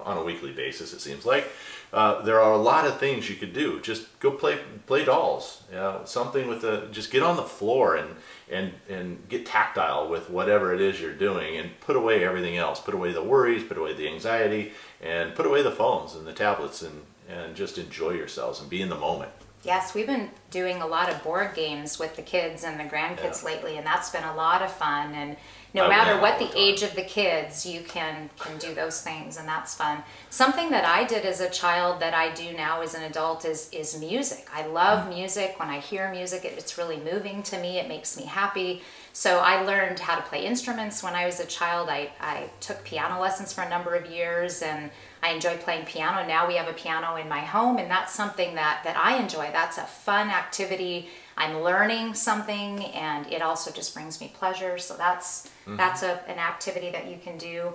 on 0.00 0.18
a 0.18 0.22
weekly 0.22 0.52
basis. 0.52 0.92
It 0.92 1.00
seems 1.00 1.24
like 1.24 1.48
uh, 1.92 2.20
there 2.20 2.38
are 2.38 2.52
a 2.52 2.58
lot 2.58 2.86
of 2.86 2.98
things 3.00 3.30
you 3.30 3.36
could 3.36 3.54
do. 3.54 3.80
Just 3.80 4.18
go 4.20 4.32
play 4.32 4.58
play 4.86 5.06
dolls. 5.06 5.62
You 5.70 5.76
know, 5.76 6.02
something 6.04 6.48
with 6.48 6.60
the 6.60 6.88
just 6.92 7.10
get 7.10 7.22
on 7.22 7.36
the 7.36 7.42
floor 7.42 7.96
and 7.96 8.14
and 8.50 8.72
and 8.90 9.26
get 9.30 9.46
tactile 9.46 10.10
with 10.10 10.28
whatever 10.28 10.74
it 10.74 10.82
is 10.82 11.00
you're 11.00 11.14
doing, 11.14 11.56
and 11.56 11.80
put 11.80 11.96
away 11.96 12.24
everything 12.24 12.58
else. 12.58 12.78
Put 12.80 12.92
away 12.92 13.12
the 13.12 13.24
worries. 13.24 13.64
Put 13.64 13.78
away 13.78 13.94
the 13.94 14.08
anxiety, 14.08 14.72
and 15.00 15.34
put 15.34 15.46
away 15.46 15.62
the 15.62 15.72
phones 15.72 16.14
and 16.14 16.26
the 16.26 16.34
tablets, 16.34 16.82
and 16.82 17.02
and 17.28 17.56
just 17.56 17.78
enjoy 17.78 18.10
yourselves 18.10 18.60
and 18.60 18.68
be 18.68 18.82
in 18.82 18.90
the 18.90 18.98
moment. 18.98 19.30
Yes, 19.62 19.94
we've 19.94 20.06
been 20.06 20.30
doing 20.50 20.82
a 20.82 20.86
lot 20.86 21.08
of 21.08 21.22
board 21.22 21.54
games 21.54 21.98
with 21.98 22.16
the 22.16 22.22
kids 22.22 22.64
and 22.64 22.80
the 22.80 22.84
grandkids 22.84 23.42
Yeah. 23.42 23.50
lately, 23.50 23.76
and 23.76 23.86
that's 23.86 24.10
been 24.10 24.24
a 24.24 24.34
lot 24.34 24.60
of 24.60 24.72
fun. 24.72 25.14
And 25.14 25.36
no 25.74 25.88
matter 25.88 26.20
what 26.20 26.38
the 26.38 26.50
age 26.54 26.82
of 26.82 26.94
the 26.94 27.02
kids, 27.02 27.64
you 27.64 27.80
can 27.80 28.28
can 28.38 28.58
do 28.58 28.74
those 28.74 29.00
things, 29.00 29.36
and 29.38 29.48
that's 29.48 29.74
fun. 29.74 30.02
Something 30.28 30.70
that 30.70 30.84
I 30.84 31.04
did 31.04 31.24
as 31.24 31.40
a 31.40 31.48
child 31.48 32.00
that 32.00 32.12
I 32.12 32.32
do 32.34 32.52
now 32.52 32.82
as 32.82 32.94
an 32.94 33.02
adult 33.02 33.44
is 33.44 33.70
is 33.72 33.98
music. 33.98 34.48
I 34.54 34.66
love 34.66 35.08
music. 35.08 35.58
When 35.58 35.70
I 35.70 35.80
hear 35.80 36.10
music, 36.10 36.44
it, 36.44 36.54
it's 36.58 36.76
really 36.76 36.98
moving 36.98 37.42
to 37.44 37.58
me. 37.58 37.78
It 37.78 37.88
makes 37.88 38.16
me 38.16 38.24
happy. 38.24 38.82
So 39.14 39.40
I 39.40 39.62
learned 39.62 39.98
how 39.98 40.16
to 40.16 40.22
play 40.22 40.44
instruments 40.46 41.02
when 41.02 41.14
I 41.14 41.26
was 41.26 41.38
a 41.38 41.44
child. 41.44 41.90
I, 41.90 42.10
I 42.18 42.48
took 42.60 42.82
piano 42.82 43.20
lessons 43.20 43.52
for 43.52 43.60
a 43.60 43.68
number 43.68 43.94
of 43.94 44.10
years 44.10 44.62
and 44.62 44.90
I 45.22 45.32
enjoy 45.32 45.58
playing 45.58 45.84
piano. 45.84 46.26
Now 46.26 46.48
we 46.48 46.54
have 46.54 46.66
a 46.66 46.72
piano 46.72 47.16
in 47.16 47.28
my 47.28 47.40
home 47.40 47.76
and 47.76 47.90
that's 47.90 48.14
something 48.14 48.54
that, 48.54 48.80
that 48.84 48.96
I 48.96 49.18
enjoy. 49.18 49.50
That's 49.52 49.76
a 49.76 49.84
fun 49.84 50.28
activity. 50.30 51.08
I'm 51.36 51.62
learning 51.62 52.14
something 52.14 52.84
and 52.86 53.26
it 53.32 53.42
also 53.42 53.70
just 53.70 53.94
brings 53.94 54.20
me 54.20 54.32
pleasure. 54.34 54.78
So 54.78 54.96
that's 54.96 55.50
that's 55.66 56.02
a, 56.02 56.20
an 56.28 56.38
activity 56.38 56.90
that 56.90 57.08
you 57.08 57.18
can 57.22 57.38
do. 57.38 57.74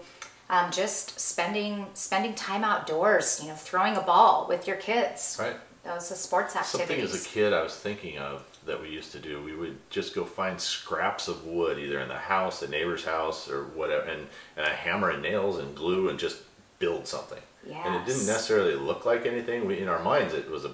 Um, 0.49 0.71
just 0.71 1.19
spending 1.19 1.87
spending 1.93 2.35
time 2.35 2.63
outdoors, 2.63 3.39
you 3.41 3.49
know, 3.49 3.55
throwing 3.55 3.95
a 3.95 4.01
ball 4.01 4.45
with 4.47 4.67
your 4.67 4.77
kids. 4.77 5.37
Right. 5.39 5.55
Those 5.83 6.11
are 6.11 6.15
sports 6.15 6.55
activities. 6.55 6.87
Something 6.87 7.01
as 7.01 7.25
a 7.25 7.29
kid 7.29 7.53
I 7.53 7.63
was 7.63 7.75
thinking 7.75 8.17
of 8.17 8.43
that 8.65 8.81
we 8.81 8.89
used 8.89 9.13
to 9.13 9.19
do. 9.19 9.41
We 9.41 9.55
would 9.55 9.77
just 9.89 10.13
go 10.13 10.25
find 10.25 10.59
scraps 10.59 11.29
of 11.29 11.45
wood, 11.45 11.79
either 11.79 11.99
in 12.01 12.09
the 12.09 12.15
house, 12.15 12.59
the 12.59 12.67
neighbor's 12.67 13.05
house, 13.05 13.49
or 13.49 13.63
whatever, 13.63 14.03
and, 14.03 14.27
and 14.57 14.67
a 14.67 14.69
hammer 14.69 15.09
and 15.11 15.23
nails 15.23 15.57
and 15.57 15.73
glue, 15.73 16.09
and 16.09 16.19
just 16.19 16.39
build 16.79 17.07
something. 17.07 17.39
And 17.85 17.95
it 17.95 18.05
didn't 18.05 18.27
necessarily 18.27 18.75
look 18.75 19.05
like 19.05 19.25
anything. 19.25 19.65
We, 19.65 19.79
in 19.79 19.87
our 19.87 20.03
minds, 20.03 20.33
it 20.33 20.49
was 20.49 20.65
a 20.65 20.71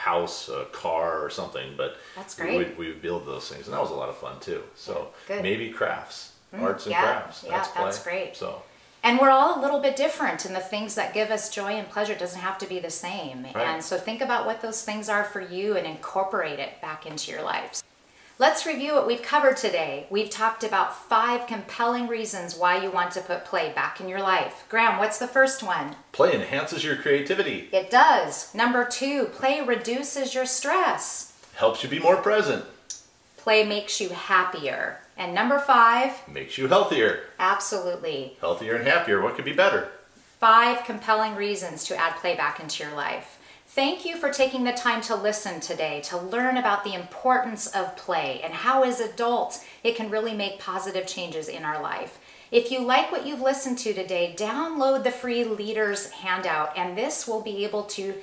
house, 0.00 0.48
a 0.48 0.64
car, 0.72 1.22
or 1.24 1.30
something. 1.30 1.74
But 1.76 1.96
That's 2.16 2.38
we 2.38 2.44
great. 2.44 2.56
would 2.58 2.78
we 2.78 2.86
would 2.88 3.02
build 3.02 3.26
those 3.26 3.48
things, 3.48 3.66
and 3.66 3.74
that 3.74 3.80
was 3.80 3.90
a 3.90 3.94
lot 3.94 4.08
of 4.08 4.16
fun 4.16 4.40
too. 4.40 4.62
So 4.74 5.10
Good. 5.28 5.42
maybe 5.42 5.70
crafts, 5.70 6.32
mm, 6.54 6.62
arts 6.62 6.86
and 6.86 6.92
yeah, 6.92 7.02
crafts. 7.02 7.44
yeah, 7.44 7.50
that's, 7.56 7.68
that's 7.70 8.02
great. 8.02 8.36
So 8.36 8.62
And 9.02 9.18
we're 9.18 9.30
all 9.30 9.58
a 9.58 9.62
little 9.62 9.80
bit 9.80 9.96
different, 9.96 10.44
and 10.46 10.54
the 10.54 10.60
things 10.60 10.94
that 10.94 11.14
give 11.14 11.30
us 11.30 11.50
joy 11.50 11.72
and 11.80 11.88
pleasure 11.88 12.14
doesn't 12.14 12.40
have 12.40 12.58
to 12.58 12.66
be 12.66 12.78
the 12.80 12.90
same. 12.90 13.44
Right. 13.44 13.56
And 13.56 13.82
so 13.84 13.96
think 13.98 14.20
about 14.20 14.46
what 14.46 14.60
those 14.62 14.82
things 14.84 15.08
are 15.08 15.24
for 15.24 15.40
you 15.40 15.76
and 15.76 15.86
incorporate 15.86 16.58
it 16.58 16.80
back 16.82 17.06
into 17.06 17.30
your 17.32 17.42
life. 17.42 17.82
Let's 18.40 18.64
review 18.64 18.94
what 18.94 19.06
we've 19.06 19.20
covered 19.20 19.58
today. 19.58 20.06
We've 20.08 20.30
talked 20.30 20.64
about 20.64 20.96
five 20.96 21.46
compelling 21.46 22.08
reasons 22.08 22.56
why 22.56 22.82
you 22.82 22.90
want 22.90 23.12
to 23.12 23.20
put 23.20 23.44
play 23.44 23.70
back 23.74 24.00
in 24.00 24.08
your 24.08 24.22
life. 24.22 24.64
Graham, 24.70 24.98
what's 24.98 25.18
the 25.18 25.28
first 25.28 25.62
one? 25.62 25.96
play 26.12 26.32
enhances 26.34 26.82
your 26.82 26.96
creativity, 26.96 27.68
It 27.70 27.90
does. 27.90 28.54
Number 28.54 28.86
two, 28.86 29.26
play 29.26 29.60
reduces 29.60 30.34
your 30.34 30.46
stress. 30.46 31.38
helps 31.56 31.82
you 31.82 31.90
be 31.90 31.98
more 31.98 32.16
present, 32.16 32.64
Play 33.36 33.62
makes 33.62 34.00
you 34.00 34.08
happier. 34.08 35.00
And 35.18 35.34
number 35.34 35.58
five, 35.58 36.26
makes 36.26 36.56
you 36.56 36.66
healthier, 36.66 37.24
absolutely. 37.38 38.38
healthier 38.40 38.76
and 38.76 38.88
happier. 38.88 39.20
What 39.20 39.34
could 39.36 39.44
be 39.44 39.52
better? 39.52 39.90
Five 40.38 40.86
compelling 40.86 41.34
reasons 41.34 41.84
to 41.84 41.94
add 41.94 42.16
play 42.16 42.34
back 42.36 42.58
into 42.58 42.82
your 42.82 42.94
life. 42.96 43.36
Thank 43.72 44.04
you 44.04 44.16
for 44.16 44.32
taking 44.32 44.64
the 44.64 44.72
time 44.72 45.00
to 45.02 45.14
listen 45.14 45.60
today 45.60 46.00
to 46.06 46.18
learn 46.18 46.56
about 46.56 46.82
the 46.82 46.94
importance 46.94 47.68
of 47.68 47.96
play 47.96 48.40
and 48.42 48.52
how, 48.52 48.82
as 48.82 48.98
adults, 48.98 49.64
it 49.84 49.94
can 49.94 50.10
really 50.10 50.34
make 50.34 50.58
positive 50.58 51.06
changes 51.06 51.46
in 51.46 51.64
our 51.64 51.80
life. 51.80 52.18
If 52.50 52.72
you 52.72 52.80
like 52.80 53.12
what 53.12 53.24
you've 53.24 53.40
listened 53.40 53.78
to 53.78 53.94
today, 53.94 54.34
download 54.36 55.04
the 55.04 55.12
free 55.12 55.44
Leaders 55.44 56.10
handout, 56.10 56.76
and 56.76 56.98
this 56.98 57.28
will 57.28 57.42
be 57.42 57.64
able 57.64 57.84
to 57.84 58.14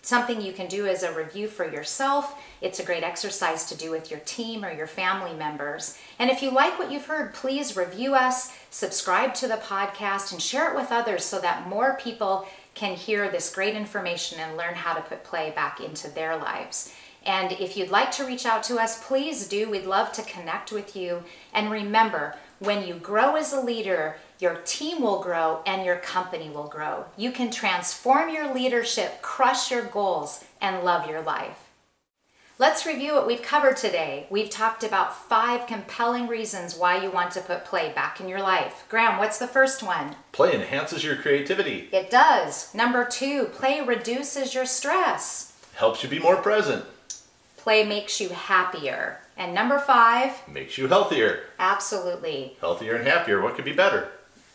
something 0.00 0.40
you 0.40 0.54
can 0.54 0.68
do 0.68 0.86
as 0.86 1.02
a 1.02 1.14
review 1.14 1.48
for 1.48 1.70
yourself. 1.70 2.42
It's 2.62 2.80
a 2.80 2.84
great 2.84 3.02
exercise 3.02 3.66
to 3.66 3.76
do 3.76 3.90
with 3.90 4.10
your 4.10 4.20
team 4.20 4.64
or 4.64 4.72
your 4.72 4.86
family 4.86 5.34
members. 5.34 5.98
And 6.18 6.30
if 6.30 6.42
you 6.42 6.50
like 6.50 6.78
what 6.78 6.90
you've 6.90 7.06
heard, 7.06 7.34
please 7.34 7.76
review 7.76 8.14
us, 8.14 8.56
subscribe 8.70 9.34
to 9.34 9.48
the 9.48 9.56
podcast, 9.56 10.32
and 10.32 10.40
share 10.40 10.70
it 10.70 10.76
with 10.76 10.90
others 10.90 11.24
so 11.24 11.40
that 11.40 11.68
more 11.68 11.98
people 12.00 12.46
can 12.74 12.96
hear 12.96 13.30
this 13.30 13.54
great 13.54 13.74
information 13.74 14.40
and 14.40 14.56
learn 14.56 14.74
how 14.74 14.94
to 14.94 15.00
put 15.00 15.24
play 15.24 15.50
back 15.50 15.80
into 15.80 16.10
their 16.10 16.36
lives. 16.36 16.92
And 17.24 17.52
if 17.52 17.76
you'd 17.76 17.90
like 17.90 18.10
to 18.12 18.26
reach 18.26 18.44
out 18.44 18.62
to 18.64 18.78
us, 18.78 19.02
please 19.02 19.48
do. 19.48 19.70
We'd 19.70 19.86
love 19.86 20.12
to 20.12 20.22
connect 20.22 20.72
with 20.72 20.94
you. 20.94 21.22
And 21.52 21.70
remember, 21.70 22.36
when 22.58 22.86
you 22.86 22.94
grow 22.94 23.36
as 23.36 23.52
a 23.52 23.60
leader, 23.60 24.16
your 24.38 24.56
team 24.64 25.00
will 25.00 25.22
grow 25.22 25.62
and 25.66 25.86
your 25.86 25.96
company 25.96 26.50
will 26.50 26.66
grow. 26.66 27.06
You 27.16 27.30
can 27.30 27.50
transform 27.50 28.28
your 28.28 28.52
leadership, 28.52 29.22
crush 29.22 29.70
your 29.70 29.84
goals, 29.84 30.44
and 30.60 30.84
love 30.84 31.08
your 31.08 31.22
life. 31.22 31.63
Let's 32.56 32.86
review 32.86 33.14
what 33.14 33.26
we've 33.26 33.42
covered 33.42 33.76
today. 33.76 34.26
We've 34.30 34.48
talked 34.48 34.84
about 34.84 35.16
five 35.28 35.66
compelling 35.66 36.28
reasons 36.28 36.76
why 36.76 37.02
you 37.02 37.10
want 37.10 37.32
to 37.32 37.40
put 37.40 37.64
play 37.64 37.90
back 37.92 38.20
in 38.20 38.28
your 38.28 38.40
life. 38.40 38.84
Graham, 38.88 39.18
what's 39.18 39.38
the 39.38 39.48
first 39.48 39.82
one? 39.82 40.14
Play 40.30 40.54
enhances 40.54 41.02
your 41.02 41.16
creativity, 41.16 41.88
It 41.92 42.10
does. 42.10 42.72
Number 42.72 43.04
two, 43.04 43.46
play 43.46 43.80
reduces 43.80 44.54
your 44.54 44.66
stress. 44.66 45.52
helps 45.74 46.02
you 46.04 46.08
be 46.08 46.18
more 46.20 46.36
present, 46.36 46.84
Play 47.56 47.82
makes 47.82 48.20
you 48.20 48.28
happier. 48.28 49.20
And 49.36 49.52
number 49.54 49.78
five, 49.80 50.46
makes 50.46 50.78
you 50.78 50.86
healthier. 50.86 51.44
absolutely. 51.58 52.56
Healthier 52.60 52.94
and 52.96 53.06
happier, 53.08 53.40
what 53.42 53.56
could 53.56 53.64
be 53.64 53.72
better? 53.72 54.10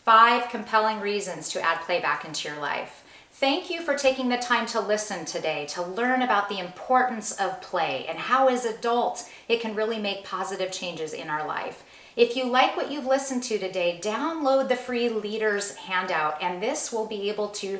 Five 0.06 0.50
compelling 0.50 1.02
reasons 1.02 1.50
to 1.50 1.62
add 1.62 1.82
play 1.82 2.00
back 2.00 2.24
into 2.24 2.48
your 2.48 2.60
life. 2.62 3.04
Thank 3.40 3.70
you 3.70 3.82
for 3.82 3.96
taking 3.96 4.28
the 4.28 4.38
time 4.38 4.66
to 4.66 4.82
listen 4.82 5.24
today 5.24 5.66
to 5.68 5.82
learn 5.82 6.22
about 6.22 6.50
the 6.50 6.60
importance 6.60 7.32
of 7.32 7.62
play 7.62 8.06
and 8.10 8.18
how, 8.18 8.50
as 8.50 8.66
adults, 8.66 9.30
it 9.48 9.62
can 9.62 9.76
really 9.76 9.98
make 9.98 10.26
positive 10.26 10.74
changes 10.74 11.14
in 11.14 11.30
our 11.30 11.48
life. 11.48 11.86
If 12.18 12.36
you 12.36 12.44
like 12.44 12.76
what 12.76 12.92
you've 12.92 13.06
listened 13.06 13.44
to 13.44 13.58
today, 13.58 13.98
download 14.04 14.68
the 14.68 14.76
free 14.76 15.08
Leaders 15.08 15.76
handout, 15.76 16.44
and 16.44 16.62
this 16.62 16.92
will 16.92 17.06
be 17.06 17.30
able 17.30 17.48
to 17.48 17.80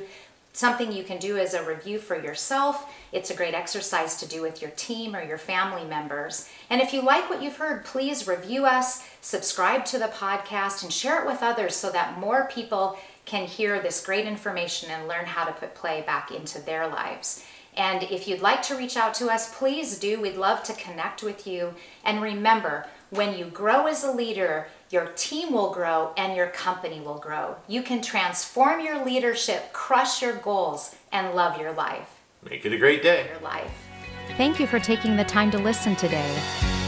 something 0.54 0.94
you 0.94 1.04
can 1.04 1.20
do 1.20 1.38
as 1.38 1.54
a 1.54 1.64
review 1.64 2.00
for 2.00 2.18
yourself. 2.18 2.90
It's 3.12 3.30
a 3.30 3.36
great 3.36 3.54
exercise 3.54 4.16
to 4.18 4.28
do 4.28 4.42
with 4.42 4.62
your 4.62 4.72
team 4.72 5.14
or 5.14 5.22
your 5.22 5.38
family 5.38 5.84
members. 5.84 6.50
And 6.70 6.82
if 6.82 6.94
you 6.94 7.02
like 7.02 7.30
what 7.30 7.44
you've 7.44 7.58
heard, 7.58 7.84
please 7.84 8.28
review 8.28 8.66
us, 8.66 9.06
subscribe 9.20 9.84
to 9.86 10.00
the 10.00 10.06
podcast, 10.06 10.84
and 10.84 10.92
share 10.92 11.22
it 11.22 11.28
with 11.28 11.44
others 11.44 11.76
so 11.76 11.92
that 11.92 12.18
more 12.18 12.50
people 12.50 12.98
can 13.30 13.46
hear 13.46 13.80
this 13.80 14.04
great 14.04 14.26
information 14.26 14.90
and 14.90 15.08
learn 15.08 15.26
how 15.26 15.46
to 15.46 15.52
put 15.52 15.76
play 15.76 16.02
back 16.02 16.32
into 16.32 16.60
their 16.60 16.88
lives. 16.88 17.46
And 17.78 18.02
if 18.04 18.28
you'd 18.28 18.42
like 18.42 18.64
to 18.64 18.76
reach 18.76 18.98
out 18.98 19.14
to 19.16 19.30
us, 19.30 19.56
please 19.56 20.00
do. 20.00 20.20
We'd 20.20 20.36
love 20.36 20.64
to 20.64 20.74
connect 20.74 21.22
with 21.22 21.46
you. 21.46 21.76
And 22.04 22.22
remember, 22.22 22.88
when 23.12 23.38
you 23.38 23.46
grow 23.46 23.86
as 23.86 24.04
a 24.04 24.12
leader, 24.12 24.68
your 24.90 25.06
team 25.16 25.54
will 25.54 25.72
grow 25.72 26.12
and 26.18 26.36
your 26.36 26.48
company 26.48 27.00
will 27.00 27.20
grow. 27.20 27.58
You 27.68 27.84
can 27.84 28.02
transform 28.02 28.84
your 28.84 29.06
leadership, 29.06 29.72
crush 29.72 30.24
your 30.24 30.34
goals, 30.34 30.96
and 31.12 31.36
love 31.36 31.60
your 31.60 31.72
life. 31.72 32.20
Make 32.50 32.66
it 32.66 32.74
a 32.74 32.78
great 32.78 33.04
day. 33.04 33.28
Your 33.32 33.42
life. 33.42 33.72
Thank 34.38 34.60
you 34.60 34.66
for 34.66 34.80
taking 34.80 35.16
the 35.16 35.24
time 35.24 35.52
to 35.52 35.60
listen 35.60 35.96
today. 35.96 36.36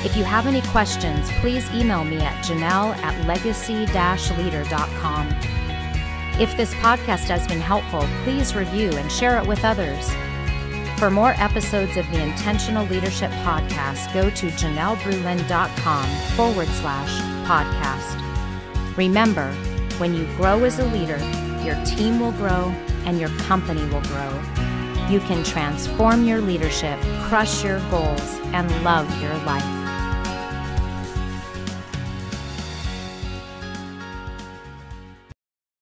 If 0.04 0.18
you 0.18 0.24
have 0.24 0.48
any 0.48 0.64
questions, 0.64 1.30
please 1.40 1.70
email 1.72 2.04
me 2.04 2.18
at 2.18 2.44
janelle 2.44 2.96
at 2.98 3.28
legacy-leader.com. 3.28 5.61
If 6.40 6.56
this 6.58 6.74
podcast 6.76 7.28
has 7.28 7.48
been 7.48 7.60
helpful, 7.60 8.08
please 8.24 8.56
review 8.56 8.90
and 8.92 9.12
share 9.12 9.38
it 9.38 9.46
with 9.46 9.64
others. 9.64 10.10
For 10.98 11.10
more 11.10 11.34
episodes 11.38 11.98
of 11.98 12.10
the 12.12 12.22
Intentional 12.22 12.86
Leadership 12.86 13.32
Podcast, 13.44 14.14
go 14.14 14.30
to 14.30 14.48
janellebruland.com 14.48 16.36
forward 16.36 16.68
slash 16.68 17.22
podcast. 17.48 18.98
Remember, 18.98 19.52
when 19.98 20.14
you 20.14 20.26
grow 20.38 20.64
as 20.64 20.80
a 20.80 20.86
leader, 20.86 21.18
your 21.64 21.76
team 21.86 22.20
will 22.20 22.32
grow 22.34 22.74
and 23.06 23.20
your 23.20 23.30
company 23.40 23.84
will 23.86 24.02
grow. 24.04 24.42
You 25.10 25.20
can 25.22 25.44
transform 25.44 26.26
your 26.26 26.40
leadership, 26.40 27.00
crush 27.24 27.64
your 27.64 27.80
goals, 27.90 28.40
and 28.54 28.70
love 28.84 29.10
your 29.22 29.36
life. 29.40 29.81